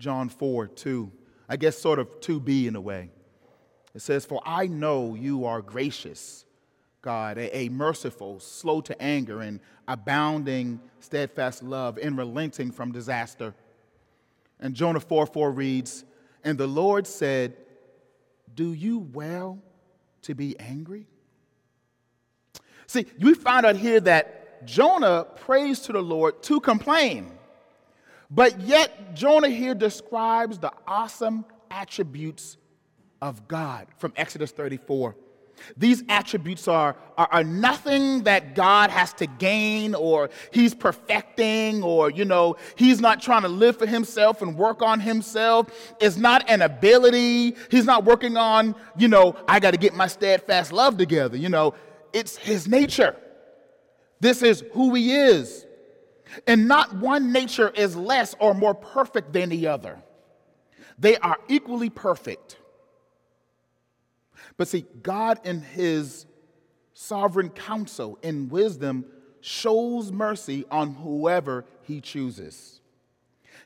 John 0.00 0.28
4 0.28 0.66
2. 0.66 1.12
I 1.48 1.56
guess 1.56 1.78
sort 1.78 2.00
of 2.00 2.20
2b 2.20 2.66
in 2.66 2.74
a 2.74 2.80
way. 2.80 3.10
It 3.94 4.02
says, 4.02 4.24
For 4.24 4.42
I 4.44 4.66
know 4.66 5.14
you 5.14 5.44
are 5.44 5.62
gracious 5.62 6.44
God, 7.02 7.36
a, 7.36 7.56
a 7.56 7.68
merciful, 7.68 8.40
slow 8.40 8.80
to 8.82 9.02
anger, 9.02 9.40
and 9.40 9.60
abounding 9.88 10.80
steadfast 11.00 11.62
love, 11.62 11.98
and 11.98 12.16
relenting 12.16 12.70
from 12.70 12.92
disaster. 12.92 13.54
And 14.60 14.74
Jonah 14.74 15.00
4 15.00 15.26
4 15.26 15.50
reads, 15.50 16.04
And 16.44 16.56
the 16.56 16.68
Lord 16.68 17.06
said, 17.06 17.56
Do 18.54 18.72
you 18.72 18.98
well 18.98 19.58
to 20.22 20.34
be 20.34 20.58
angry? 20.58 21.06
See, 22.86 23.06
we 23.18 23.34
find 23.34 23.66
out 23.66 23.76
here 23.76 24.00
that 24.00 24.66
Jonah 24.66 25.24
prays 25.24 25.80
to 25.80 25.92
the 25.92 26.02
Lord 26.02 26.42
to 26.44 26.60
complain. 26.60 27.32
But 28.30 28.60
yet, 28.60 29.14
Jonah 29.14 29.48
here 29.48 29.74
describes 29.74 30.58
the 30.58 30.72
awesome 30.86 31.44
attributes 31.70 32.56
of 33.20 33.48
God 33.48 33.86
from 33.98 34.12
Exodus 34.16 34.52
34. 34.52 35.16
These 35.76 36.04
attributes 36.08 36.68
are, 36.68 36.96
are, 37.16 37.28
are, 37.30 37.44
nothing 37.44 38.24
that 38.24 38.54
God 38.54 38.90
has 38.90 39.12
to 39.14 39.26
gain 39.26 39.94
or 39.94 40.30
he's 40.52 40.74
perfecting 40.74 41.82
or, 41.82 42.10
you 42.10 42.24
know, 42.24 42.56
he's 42.76 43.00
not 43.00 43.22
trying 43.22 43.42
to 43.42 43.48
live 43.48 43.78
for 43.78 43.86
himself 43.86 44.42
and 44.42 44.56
work 44.56 44.82
on 44.82 45.00
himself. 45.00 45.68
It's 46.00 46.16
not 46.16 46.48
an 46.48 46.62
ability. 46.62 47.56
He's 47.70 47.84
not 47.84 48.04
working 48.04 48.36
on, 48.36 48.74
you 48.96 49.08
know, 49.08 49.36
I 49.48 49.60
got 49.60 49.72
to 49.72 49.78
get 49.78 49.94
my 49.94 50.06
steadfast 50.06 50.72
love 50.72 50.96
together. 50.96 51.36
You 51.36 51.48
know, 51.48 51.74
it's 52.12 52.36
his 52.36 52.68
nature. 52.68 53.16
This 54.20 54.42
is 54.42 54.62
who 54.72 54.94
he 54.94 55.14
is. 55.14 55.66
And 56.46 56.68
not 56.68 56.96
one 56.96 57.32
nature 57.32 57.70
is 57.70 57.96
less 57.96 58.34
or 58.38 58.54
more 58.54 58.74
perfect 58.74 59.32
than 59.32 59.50
the 59.50 59.66
other, 59.66 60.02
they 60.98 61.16
are 61.18 61.38
equally 61.48 61.90
perfect. 61.90 62.56
But 64.56 64.68
see, 64.68 64.84
God, 65.02 65.40
in 65.44 65.60
His 65.60 66.26
sovereign 66.94 67.50
counsel 67.50 68.18
and 68.22 68.50
wisdom, 68.50 69.04
shows 69.40 70.12
mercy 70.12 70.64
on 70.70 70.94
whoever 70.94 71.64
He 71.82 72.00
chooses. 72.00 72.80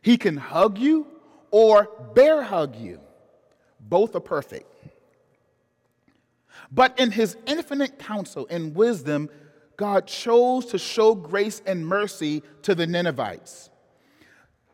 He 0.03 0.17
can 0.17 0.37
hug 0.37 0.79
you 0.79 1.07
or 1.51 1.91
bear 2.15 2.43
hug 2.43 2.77
you, 2.77 3.01
both 3.81 4.15
are 4.15 4.21
perfect. 4.21 4.73
But 6.71 6.99
in 6.99 7.11
His 7.11 7.37
infinite 7.47 7.99
counsel 7.99 8.47
and 8.51 8.75
wisdom, 8.75 9.31
God 9.77 10.07
chose 10.07 10.67
to 10.67 10.79
show 10.79 11.15
grace 11.15 11.61
and 11.67 11.87
mercy 11.87 12.43
to 12.63 12.75
the 12.75 12.87
Ninevites. 12.87 13.71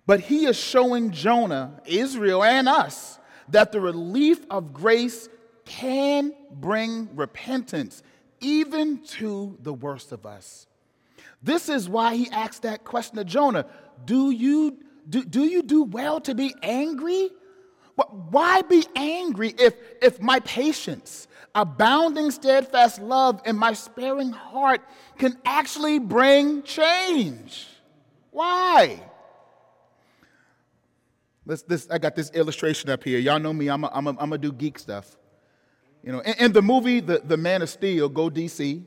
But 0.06 0.20
He 0.20 0.46
is 0.46 0.56
showing 0.56 1.10
Jonah, 1.10 1.80
Israel, 1.84 2.42
and 2.44 2.68
us 2.68 3.18
that 3.48 3.72
the 3.72 3.80
relief 3.80 4.44
of 4.50 4.72
grace 4.72 5.28
can 5.72 6.34
bring 6.50 7.08
repentance 7.16 8.02
even 8.40 9.02
to 9.04 9.56
the 9.62 9.72
worst 9.72 10.12
of 10.12 10.26
us. 10.26 10.66
This 11.42 11.68
is 11.70 11.88
why 11.88 12.14
he 12.14 12.30
asked 12.30 12.62
that 12.62 12.84
question 12.84 13.16
to 13.16 13.24
Jonah 13.24 13.66
Do 14.04 14.30
you 14.30 14.78
do, 15.08 15.24
do, 15.24 15.44
you 15.44 15.62
do 15.62 15.82
well 15.82 16.20
to 16.20 16.34
be 16.34 16.54
angry? 16.62 17.30
Why 18.30 18.62
be 18.62 18.86
angry 18.94 19.54
if, 19.58 19.74
if 20.00 20.20
my 20.20 20.40
patience, 20.40 21.26
abounding 21.54 22.30
steadfast 22.30 23.00
love, 23.00 23.42
and 23.44 23.58
my 23.58 23.72
sparing 23.72 24.30
heart 24.30 24.82
can 25.18 25.36
actually 25.44 25.98
bring 25.98 26.62
change? 26.62 27.66
Why? 28.30 29.02
Let's, 31.44 31.62
this, 31.62 31.88
I 31.90 31.98
got 31.98 32.14
this 32.14 32.30
illustration 32.30 32.88
up 32.90 33.02
here. 33.02 33.18
Y'all 33.18 33.40
know 33.40 33.52
me, 33.52 33.68
I'm 33.68 33.82
going 33.82 34.30
to 34.30 34.38
do 34.38 34.52
geek 34.52 34.78
stuff. 34.78 35.16
You 36.02 36.12
know, 36.12 36.20
in, 36.20 36.52
the 36.52 36.62
movie 36.62 37.00
the, 37.00 37.20
the 37.24 37.36
Man 37.36 37.62
of 37.62 37.70
Steel, 37.70 38.08
Go 38.08 38.28
DC, 38.28 38.82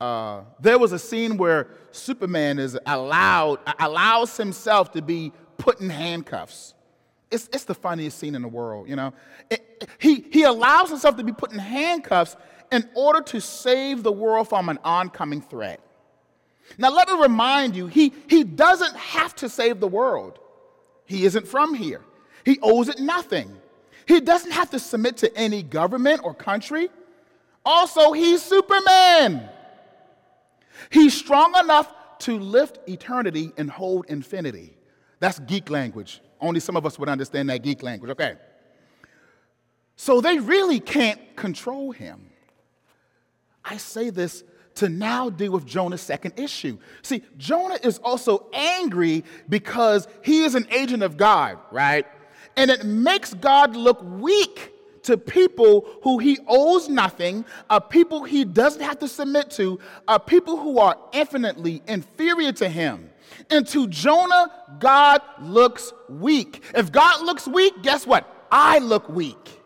uh, 0.00 0.42
there 0.58 0.78
was 0.78 0.92
a 0.92 0.98
scene 0.98 1.36
where 1.36 1.68
Superman 1.92 2.58
is 2.58 2.78
allowed 2.86 3.58
allows 3.78 4.36
himself 4.36 4.92
to 4.92 5.02
be 5.02 5.32
put 5.58 5.80
in 5.80 5.90
handcuffs. 5.90 6.74
It's, 7.30 7.48
it's 7.52 7.64
the 7.64 7.74
funniest 7.74 8.18
scene 8.18 8.34
in 8.34 8.42
the 8.42 8.48
world, 8.48 8.88
you 8.88 8.96
know. 8.96 9.12
It, 9.50 9.88
he, 9.98 10.26
he 10.30 10.42
allows 10.44 10.88
himself 10.88 11.16
to 11.16 11.24
be 11.24 11.32
put 11.32 11.52
in 11.52 11.58
handcuffs 11.58 12.36
in 12.72 12.88
order 12.94 13.20
to 13.20 13.40
save 13.40 14.02
the 14.02 14.12
world 14.12 14.48
from 14.48 14.68
an 14.68 14.78
oncoming 14.84 15.40
threat. 15.40 15.80
Now, 16.78 16.90
let 16.90 17.08
me 17.08 17.20
remind 17.20 17.76
you, 17.76 17.86
he, 17.88 18.12
he 18.28 18.44
doesn't 18.44 18.96
have 18.96 19.34
to 19.36 19.48
save 19.48 19.80
the 19.80 19.88
world. 19.88 20.38
He 21.04 21.24
isn't 21.24 21.46
from 21.46 21.74
here, 21.74 22.02
he 22.44 22.58
owes 22.62 22.88
it 22.88 22.98
nothing. 22.98 23.59
He 24.10 24.20
doesn't 24.20 24.50
have 24.50 24.70
to 24.70 24.80
submit 24.80 25.18
to 25.18 25.36
any 25.36 25.62
government 25.62 26.22
or 26.24 26.34
country. 26.34 26.88
Also, 27.64 28.10
he's 28.10 28.42
Superman. 28.42 29.48
He's 30.90 31.16
strong 31.16 31.56
enough 31.56 31.94
to 32.20 32.36
lift 32.36 32.80
eternity 32.88 33.52
and 33.56 33.70
hold 33.70 34.06
infinity. 34.08 34.76
That's 35.20 35.38
geek 35.38 35.70
language. 35.70 36.20
Only 36.40 36.58
some 36.58 36.76
of 36.76 36.84
us 36.84 36.98
would 36.98 37.08
understand 37.08 37.50
that 37.50 37.62
geek 37.62 37.84
language, 37.84 38.10
okay? 38.10 38.34
So 39.94 40.20
they 40.20 40.40
really 40.40 40.80
can't 40.80 41.20
control 41.36 41.92
him. 41.92 42.30
I 43.64 43.76
say 43.76 44.10
this 44.10 44.42
to 44.76 44.88
now 44.88 45.30
deal 45.30 45.52
with 45.52 45.66
Jonah's 45.66 46.00
second 46.00 46.34
issue. 46.36 46.78
See, 47.02 47.22
Jonah 47.36 47.78
is 47.80 47.98
also 47.98 48.48
angry 48.52 49.22
because 49.48 50.08
he 50.24 50.42
is 50.42 50.56
an 50.56 50.66
agent 50.72 51.04
of 51.04 51.16
God, 51.16 51.58
right? 51.70 52.06
And 52.56 52.70
it 52.70 52.84
makes 52.84 53.34
God 53.34 53.76
look 53.76 54.02
weak 54.02 54.72
to 55.02 55.16
people 55.16 55.88
who 56.02 56.18
he 56.18 56.38
owes 56.46 56.88
nothing, 56.88 57.44
a 57.68 57.80
people 57.80 58.24
he 58.24 58.44
doesn't 58.44 58.82
have 58.82 58.98
to 58.98 59.08
submit 59.08 59.50
to, 59.52 59.78
a 60.06 60.20
people 60.20 60.56
who 60.56 60.78
are 60.78 60.96
infinitely 61.12 61.82
inferior 61.86 62.52
to 62.52 62.68
him. 62.68 63.10
And 63.48 63.66
to 63.68 63.86
Jonah, 63.86 64.50
God 64.78 65.22
looks 65.40 65.92
weak. 66.08 66.62
If 66.74 66.92
God 66.92 67.24
looks 67.24 67.48
weak, 67.48 67.82
guess 67.82 68.06
what? 68.06 68.26
I 68.52 68.78
look 68.78 69.08
weak. 69.08 69.60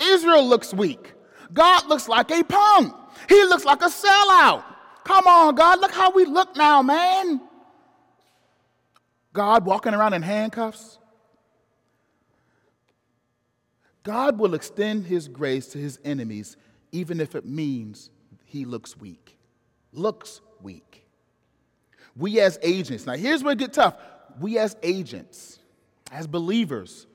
Israel 0.00 0.46
looks 0.46 0.74
weak. 0.74 1.12
God 1.52 1.86
looks 1.88 2.08
like 2.08 2.30
a 2.30 2.42
punk. 2.42 2.94
He 3.28 3.42
looks 3.44 3.64
like 3.64 3.82
a 3.82 3.86
sellout. 3.86 4.64
Come 5.04 5.26
on, 5.26 5.54
God, 5.54 5.80
look 5.80 5.92
how 5.92 6.10
we 6.10 6.24
look 6.24 6.56
now, 6.56 6.82
man. 6.82 7.40
God 9.32 9.64
walking 9.64 9.94
around 9.94 10.14
in 10.14 10.22
handcuffs. 10.22 10.98
God 14.06 14.38
will 14.38 14.54
extend 14.54 15.04
his 15.06 15.26
grace 15.26 15.66
to 15.70 15.78
his 15.78 15.98
enemies, 16.04 16.56
even 16.92 17.20
if 17.20 17.34
it 17.34 17.44
means 17.44 18.08
he 18.44 18.64
looks 18.64 18.96
weak. 18.96 19.36
Looks 19.92 20.40
weak. 20.62 21.04
We 22.16 22.38
as 22.38 22.56
agents, 22.62 23.04
now 23.04 23.14
here's 23.14 23.42
where 23.42 23.54
it 23.54 23.58
gets 23.58 23.74
tough. 23.74 23.96
We 24.38 24.58
as 24.58 24.76
agents, 24.84 25.58
as 26.12 26.28
believers, 26.28 27.08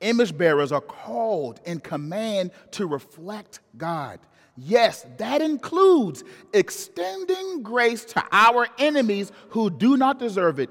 image 0.00 0.38
bearers 0.38 0.70
are 0.70 0.80
called 0.80 1.58
in 1.64 1.80
command 1.80 2.52
to 2.70 2.86
reflect 2.86 3.58
God. 3.76 4.20
Yes, 4.56 5.04
that 5.16 5.42
includes 5.42 6.22
extending 6.52 7.64
grace 7.64 8.04
to 8.04 8.24
our 8.30 8.68
enemies 8.78 9.32
who 9.48 9.68
do 9.68 9.96
not 9.96 10.20
deserve 10.20 10.60
it, 10.60 10.70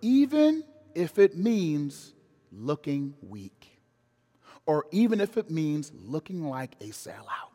even 0.00 0.64
if 0.96 1.16
it 1.20 1.36
means 1.36 2.12
looking 2.50 3.14
weak 3.22 3.61
or 4.66 4.86
even 4.90 5.20
if 5.20 5.36
it 5.36 5.50
means 5.50 5.92
looking 5.94 6.48
like 6.48 6.74
a 6.80 6.86
sellout. 6.86 7.52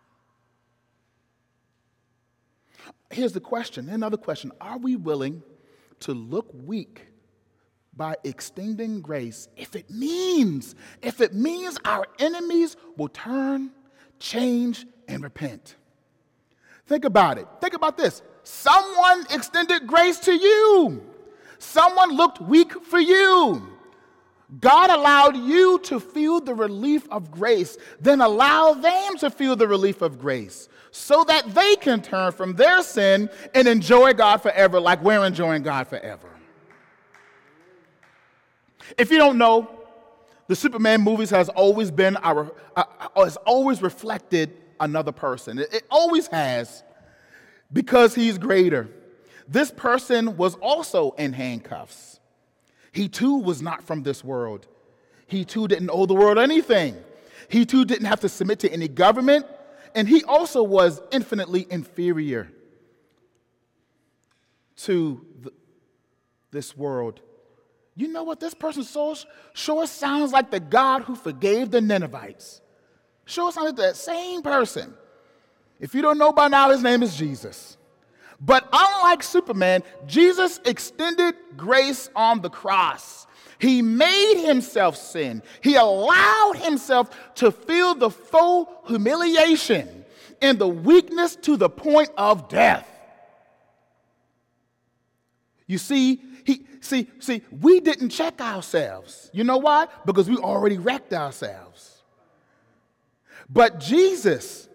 Here's 3.09 3.33
the 3.33 3.39
question 3.39 3.89
another 3.89 4.17
question 4.17 4.51
Are 4.59 4.77
we 4.77 4.95
willing 4.95 5.43
to 6.01 6.13
look 6.13 6.49
weak 6.53 7.07
by 7.95 8.15
extending 8.23 9.01
grace 9.01 9.47
if 9.55 9.75
it 9.75 9.89
means, 9.89 10.75
if 11.01 11.21
it 11.21 11.33
means 11.33 11.79
our 11.85 12.05
enemies 12.19 12.75
will 12.97 13.09
turn, 13.09 13.71
change, 14.19 14.85
and 15.07 15.23
repent? 15.23 15.75
Think 16.85 17.05
about 17.05 17.37
it. 17.37 17.47
Think 17.59 17.73
about 17.73 17.97
this. 17.97 18.21
Someone 18.43 19.25
extended 19.29 19.87
grace 19.87 20.19
to 20.19 20.33
you. 20.33 21.03
Someone 21.59 22.15
looked 22.15 22.39
weak 22.39 22.71
for 22.85 22.99
you. 22.99 23.76
God 24.61 24.89
allowed 24.89 25.35
you 25.35 25.79
to 25.79 25.99
feel 25.99 26.39
the 26.39 26.55
relief 26.55 27.07
of 27.09 27.31
grace, 27.31 27.77
then 27.99 28.21
allow 28.21 28.73
them 28.73 29.17
to 29.17 29.29
feel 29.29 29.55
the 29.57 29.67
relief 29.67 30.01
of 30.01 30.19
grace 30.19 30.69
so 30.91 31.23
that 31.25 31.53
they 31.53 31.75
can 31.75 32.01
turn 32.01 32.31
from 32.31 32.53
their 32.53 32.81
sin 32.81 33.29
and 33.53 33.67
enjoy 33.67 34.13
God 34.13 34.37
forever 34.37 34.79
like 34.79 35.03
we're 35.03 35.25
enjoying 35.25 35.63
God 35.63 35.87
forever. 35.87 36.29
If 38.97 39.11
you 39.11 39.17
don't 39.17 39.37
know, 39.37 39.69
the 40.47 40.55
Superman 40.55 41.01
movies 41.01 41.29
has 41.31 41.49
always 41.49 41.91
been 41.91 42.15
our, 42.17 42.51
uh, 42.75 42.83
uh 43.15 43.25
has 43.25 43.35
always 43.37 43.81
reflected 43.81 44.57
another 44.79 45.11
person. 45.11 45.59
It, 45.59 45.73
it 45.73 45.83
always 45.91 46.27
has 46.27 46.83
because 47.73 48.15
he's 48.15 48.37
greater. 48.37 48.89
This 49.47 49.71
person 49.71 50.37
was 50.37 50.55
also 50.55 51.11
in 51.11 51.33
handcuffs. 51.33 52.16
He 52.97 53.07
too 53.07 53.35
was 53.35 53.61
not 53.61 53.83
from 53.83 54.01
this 54.01 54.23
world. 54.23 54.65
He 55.27 55.45
too 55.45 55.67
didn't 55.67 55.91
owe 55.91 56.07
the 56.07 56.15
world 56.15 56.39
anything. 56.39 56.97
He 57.47 57.63
too 57.63 57.85
didn't 57.85 58.07
have 58.07 58.21
to 58.21 58.29
submit 58.29 58.57
to 58.61 58.73
any 58.73 58.87
government, 58.87 59.45
and 59.93 60.09
he 60.09 60.23
also 60.23 60.63
was 60.63 60.99
infinitely 61.11 61.67
inferior 61.69 62.51
to 64.77 65.23
the, 65.41 65.53
this 66.49 66.75
world. 66.75 67.21
You 67.95 68.07
know 68.07 68.23
what? 68.23 68.39
This 68.39 68.55
person 68.55 68.81
so 68.81 69.15
sure 69.53 69.85
sounds 69.85 70.31
like 70.31 70.49
the 70.49 70.59
God 70.59 71.03
who 71.03 71.15
forgave 71.15 71.69
the 71.69 71.81
Ninevites. 71.81 72.61
Sure 73.25 73.51
sounds 73.51 73.67
like 73.67 73.75
that 73.75 73.95
same 73.95 74.41
person. 74.41 74.91
If 75.79 75.93
you 75.93 76.01
don't 76.01 76.17
know 76.17 76.33
by 76.33 76.47
now, 76.47 76.71
his 76.71 76.81
name 76.81 77.03
is 77.03 77.15
Jesus. 77.15 77.76
But 78.39 78.67
unlike 78.71 79.23
Superman, 79.23 79.83
Jesus 80.05 80.59
extended 80.65 81.35
grace 81.55 82.09
on 82.15 82.41
the 82.41 82.49
cross. 82.49 83.25
He 83.59 83.81
made 83.81 84.45
himself 84.45 84.95
sin. 84.95 85.41
He 85.61 85.75
allowed 85.75 86.57
himself 86.57 87.33
to 87.35 87.51
feel 87.51 87.95
the 87.95 88.11
full 88.11 88.83
humiliation 88.85 90.05
and 90.41 90.59
the 90.59 90.67
weakness 90.67 91.35
to 91.37 91.57
the 91.57 91.69
point 91.69 92.09
of 92.17 92.47
death. 92.49 92.87
You 95.65 95.79
see, 95.79 96.21
he 96.45 96.65
see, 96.79 97.07
see, 97.19 97.41
we 97.51 97.79
didn't 97.79 98.09
check 98.09 98.39
ourselves. 98.39 99.29
You 99.33 99.43
know 99.43 99.57
why? 99.57 99.87
Because 100.05 100.29
we 100.29 100.37
already 100.37 100.77
wrecked 100.77 101.13
ourselves. 101.13 102.03
But 103.49 103.79
Jesus 103.79 104.69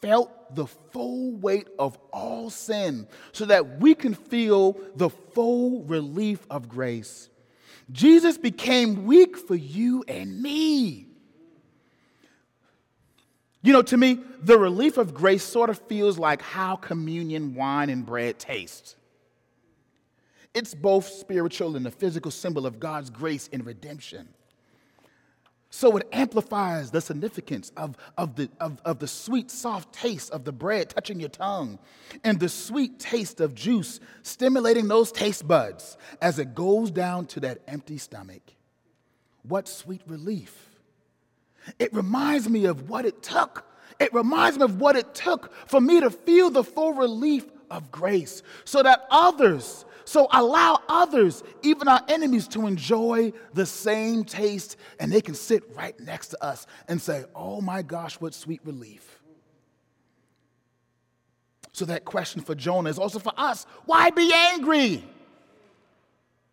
felt 0.00 0.54
the 0.54 0.66
full 0.66 1.32
weight 1.32 1.68
of 1.78 1.98
all 2.12 2.50
sin 2.50 3.06
so 3.32 3.44
that 3.46 3.80
we 3.80 3.94
can 3.94 4.14
feel 4.14 4.78
the 4.96 5.10
full 5.10 5.82
relief 5.84 6.46
of 6.50 6.68
grace. 6.68 7.28
Jesus 7.90 8.36
became 8.36 9.06
weak 9.06 9.36
for 9.36 9.54
you 9.54 10.04
and 10.06 10.40
me. 10.42 11.06
You 13.62 13.72
know, 13.72 13.82
to 13.82 13.96
me, 13.96 14.20
the 14.42 14.58
relief 14.58 14.98
of 14.98 15.14
grace 15.14 15.42
sort 15.42 15.68
of 15.68 15.78
feels 15.88 16.18
like 16.18 16.42
how 16.42 16.76
communion 16.76 17.54
wine 17.54 17.90
and 17.90 18.06
bread 18.06 18.38
taste. 18.38 18.96
It's 20.54 20.74
both 20.74 21.06
spiritual 21.06 21.76
and 21.76 21.84
the 21.84 21.90
physical 21.90 22.30
symbol 22.30 22.66
of 22.66 22.80
God's 22.80 23.10
grace 23.10 23.48
and 23.52 23.66
redemption. 23.66 24.28
So 25.70 25.96
it 25.98 26.08
amplifies 26.12 26.90
the 26.90 27.00
significance 27.00 27.72
of, 27.76 27.96
of, 28.16 28.36
the, 28.36 28.48
of, 28.58 28.80
of 28.84 28.98
the 29.00 29.06
sweet, 29.06 29.50
soft 29.50 29.92
taste 29.92 30.30
of 30.30 30.44
the 30.44 30.52
bread 30.52 30.88
touching 30.88 31.20
your 31.20 31.28
tongue 31.28 31.78
and 32.24 32.40
the 32.40 32.48
sweet 32.48 32.98
taste 32.98 33.40
of 33.40 33.54
juice 33.54 34.00
stimulating 34.22 34.88
those 34.88 35.12
taste 35.12 35.46
buds 35.46 35.98
as 36.22 36.38
it 36.38 36.54
goes 36.54 36.90
down 36.90 37.26
to 37.26 37.40
that 37.40 37.60
empty 37.68 37.98
stomach. 37.98 38.42
What 39.42 39.68
sweet 39.68 40.02
relief! 40.06 40.68
It 41.78 41.92
reminds 41.92 42.48
me 42.48 42.64
of 42.64 42.88
what 42.88 43.04
it 43.04 43.22
took. 43.22 43.66
It 44.00 44.14
reminds 44.14 44.58
me 44.58 44.64
of 44.64 44.80
what 44.80 44.96
it 44.96 45.14
took 45.14 45.52
for 45.68 45.80
me 45.80 46.00
to 46.00 46.10
feel 46.10 46.48
the 46.48 46.64
full 46.64 46.94
relief 46.94 47.44
of 47.70 47.90
grace 47.90 48.42
so 48.64 48.82
that 48.82 49.06
others 49.10 49.84
so 50.08 50.26
allow 50.32 50.80
others, 50.88 51.44
even 51.62 51.86
our 51.86 52.00
enemies, 52.08 52.48
to 52.48 52.66
enjoy 52.66 53.30
the 53.52 53.66
same 53.66 54.24
taste, 54.24 54.78
and 54.98 55.12
they 55.12 55.20
can 55.20 55.34
sit 55.34 55.62
right 55.76 56.00
next 56.00 56.28
to 56.28 56.42
us 56.42 56.66
and 56.88 56.98
say, 56.98 57.26
Oh 57.34 57.60
my 57.60 57.82
gosh, 57.82 58.18
what 58.18 58.32
sweet 58.32 58.62
relief. 58.64 59.20
So, 61.72 61.84
that 61.84 62.06
question 62.06 62.40
for 62.40 62.54
Jonah 62.54 62.88
is 62.88 62.98
also 62.98 63.18
for 63.18 63.34
us 63.36 63.66
why 63.84 64.08
be 64.08 64.32
angry? 64.34 65.04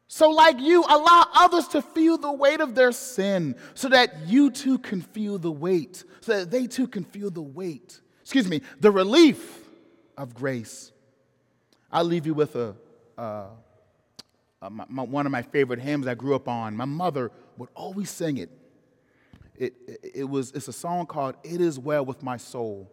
So, 0.10 0.32
like 0.32 0.60
you, 0.60 0.84
allow 0.84 1.26
others 1.34 1.70
to 1.70 1.82
feel 1.82 2.18
the 2.18 2.34
weight 2.34 2.60
of 2.60 2.76
their 2.76 2.92
sin 2.92 3.56
so 3.74 3.88
that 3.88 4.28
you 4.28 4.52
too 4.52 4.80
can 4.80 5.00
feel 5.00 5.38
the 5.38 5.50
weight, 5.50 6.04
so 6.20 6.40
that 6.40 6.52
they 6.52 6.68
too 6.68 6.88
can 6.88 7.06
feel 7.06 7.32
the 7.32 7.42
weight, 7.42 8.02
excuse 8.20 8.50
me, 8.50 8.64
the 8.82 8.92
relief 8.92 9.62
of 10.18 10.34
grace. 10.34 10.92
I'll 11.90 12.04
leave 12.04 12.26
you 12.26 12.34
with 12.34 12.58
a, 12.58 12.76
uh, 13.18 13.48
uh, 14.62 14.70
my, 14.70 14.86
my, 14.90 15.04
one 15.04 15.26
of 15.26 15.32
my 15.32 15.42
favorite 15.42 15.80
hymns 15.80 16.08
I 16.08 16.16
grew 16.16 16.36
up 16.36 16.48
on. 16.48 16.76
My 16.76 16.86
mother 16.86 17.32
would 17.58 17.70
always 17.76 18.10
sing 18.10 18.38
it. 18.38 18.50
It, 19.56 19.74
it, 19.88 20.12
it 20.16 20.24
was, 20.24 20.52
it's 20.52 20.68
a 20.68 20.74
song 20.74 21.06
called 21.06 21.36
It 21.44 21.62
Is 21.62 21.78
Well 21.80 22.06
With 22.06 22.24
My 22.24 22.38
Soul. 22.38 22.92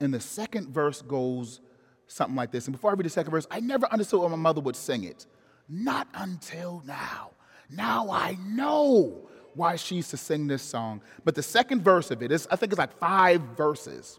And 0.00 0.12
the 0.12 0.20
second 0.20 0.68
verse 0.68 1.02
goes 1.02 1.60
something 2.06 2.36
like 2.36 2.50
this. 2.50 2.66
And 2.66 2.74
before 2.74 2.90
I 2.90 2.94
read 2.94 3.06
the 3.06 3.10
second 3.10 3.30
verse, 3.30 3.46
I 3.50 3.60
never 3.60 3.90
understood 3.92 4.20
why 4.20 4.28
my 4.28 4.36
mother 4.36 4.60
would 4.60 4.76
sing 4.76 5.04
it. 5.04 5.26
Not 5.68 6.08
until 6.14 6.82
now. 6.86 7.30
Now 7.70 8.10
I 8.10 8.36
know 8.46 9.28
why 9.54 9.76
she 9.76 9.96
used 9.96 10.10
to 10.10 10.16
sing 10.16 10.46
this 10.46 10.62
song. 10.62 11.02
But 11.24 11.34
the 11.34 11.42
second 11.42 11.82
verse 11.82 12.10
of 12.10 12.22
it 12.22 12.32
is, 12.32 12.46
I 12.50 12.56
think 12.56 12.72
it's 12.72 12.78
like 12.78 12.96
five 12.98 13.40
verses. 13.56 14.18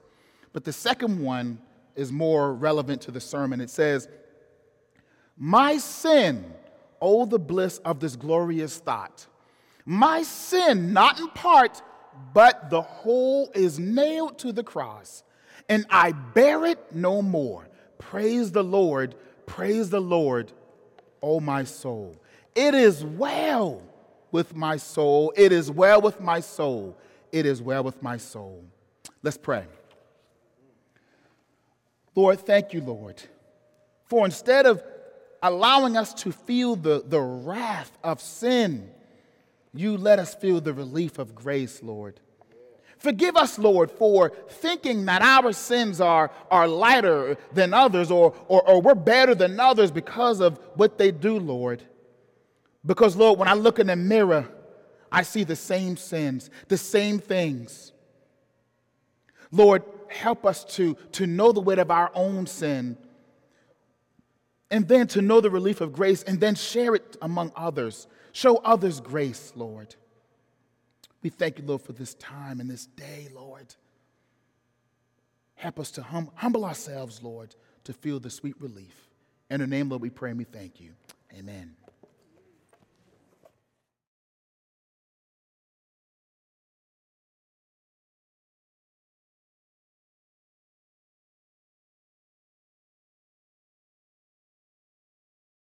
But 0.54 0.64
the 0.64 0.74
second 0.74 1.22
one 1.22 1.60
is 1.96 2.12
more 2.12 2.54
relevant 2.54 3.02
to 3.04 3.12
the 3.12 3.22
sermon. 3.22 3.62
It 3.62 3.70
says, 3.70 4.08
my 5.40 5.78
sin, 5.78 6.54
oh, 7.02 7.26
the 7.26 7.40
bliss 7.40 7.78
of 7.80 8.02
this 8.02 8.18
glorious 8.18 8.78
thought. 8.78 9.26
My 9.86 10.22
sin, 10.22 10.92
not 10.92 11.20
in 11.20 11.30
part, 11.30 11.82
but 12.34 12.70
the 12.70 12.82
whole 12.82 13.50
is 13.56 13.80
nailed 13.80 14.38
to 14.40 14.52
the 14.52 14.64
cross, 14.64 15.24
and 15.70 15.86
I 15.90 16.12
bear 16.12 16.66
it 16.66 16.94
no 16.94 17.22
more. 17.22 17.70
Praise 17.98 18.52
the 18.52 18.64
Lord, 18.64 19.16
praise 19.46 19.90
the 19.90 20.02
Lord, 20.02 20.52
oh 21.24 21.40
my 21.40 21.64
soul. 21.64 22.18
It 22.54 22.74
is 22.74 23.06
well 23.06 23.82
with 24.32 24.56
my 24.56 24.76
soul. 24.76 25.34
It 25.38 25.52
is 25.52 25.72
well 25.72 26.02
with 26.02 26.20
my 26.20 26.42
soul. 26.42 26.98
It 27.32 27.46
is 27.46 27.62
well 27.62 27.84
with 27.84 28.04
my 28.04 28.18
soul. 28.18 28.66
Let's 29.24 29.38
pray. 29.38 29.66
Lord, 32.16 32.40
thank 32.40 32.74
you, 32.74 32.82
Lord, 32.82 33.22
for 34.06 34.26
instead 34.26 34.66
of 34.66 34.84
allowing 35.42 35.98
us 35.98 36.14
to 36.14 36.32
feel 36.32 36.76
the, 36.76 37.04
the 37.06 37.22
wrath 37.22 37.98
of 38.04 38.22
sin, 38.22 38.90
you 39.74 39.98
let 39.98 40.20
us 40.20 40.34
feel 40.36 40.62
the 40.62 40.74
relief 40.74 41.20
of 41.20 41.36
grace, 41.36 41.82
Lord. 41.84 42.20
Forgive 42.98 43.38
us, 43.38 43.58
Lord, 43.58 43.90
for 43.90 44.34
thinking 44.50 45.06
that 45.06 45.22
our 45.22 45.54
sins 45.54 46.02
are, 46.02 46.32
are 46.52 46.68
lighter 46.68 47.38
than 47.54 47.74
others 47.74 48.12
or, 48.12 48.36
or, 48.50 48.68
or 48.68 48.82
we're 48.82 48.94
better 48.96 49.34
than 49.34 49.58
others 49.58 49.90
because 49.90 50.42
of 50.42 50.60
what 50.76 50.98
they 50.98 51.12
do, 51.12 51.40
Lord. 51.40 51.82
Because, 52.86 53.16
Lord, 53.16 53.40
when 53.40 53.48
I 53.48 53.54
look 53.54 53.80
in 53.80 53.88
the 53.88 53.96
mirror, 53.96 54.50
I 55.12 55.24
see 55.24 55.46
the 55.46 55.56
same 55.56 55.96
sins, 55.96 56.50
the 56.68 56.78
same 56.78 57.20
things. 57.20 57.94
Lord, 59.52 59.84
help 60.10 60.46
us 60.46 60.66
to, 60.76 60.96
to 61.14 61.26
know 61.26 61.54
the 61.54 61.62
weight 61.62 61.80
of 61.80 61.92
our 61.92 62.12
own 62.14 62.48
sin 62.48 62.98
and 64.72 64.88
then 64.88 65.08
to 65.08 65.22
know 65.22 65.42
the 65.42 65.50
relief 65.50 65.82
of 65.82 65.94
grace 65.94 66.24
and 66.24 66.40
then 66.40 66.56
share 66.56 66.96
it 66.96 67.18
among 67.22 67.52
others. 67.56 68.08
Show 68.32 68.58
others 68.58 69.00
grace, 69.00 69.52
Lord. 69.56 69.96
We 71.22 71.30
thank 71.30 71.60
you, 71.60 71.66
Lord, 71.66 71.82
for 71.82 71.94
this 71.94 72.14
time 72.16 72.60
and 72.60 72.70
this 72.70 72.86
day, 72.86 73.30
Lord. 73.34 73.76
Help 75.56 75.80
us 75.80 75.92
to 75.92 76.02
hum- 76.02 76.32
humble 76.36 76.64
ourselves, 76.64 77.22
Lord, 77.22 77.56
to 77.84 77.94
feel 77.94 78.20
the 78.20 78.30
sweet 78.30 78.56
relief. 78.62 79.10
In 79.50 79.60
your 79.60 79.68
name, 79.68 79.90
Lord, 79.90 80.02
we 80.02 80.10
pray 80.10 80.30
and 80.30 80.38
we 80.38 80.46
thank 80.46 80.80
you. 80.80 80.92
Amen. 81.38 81.76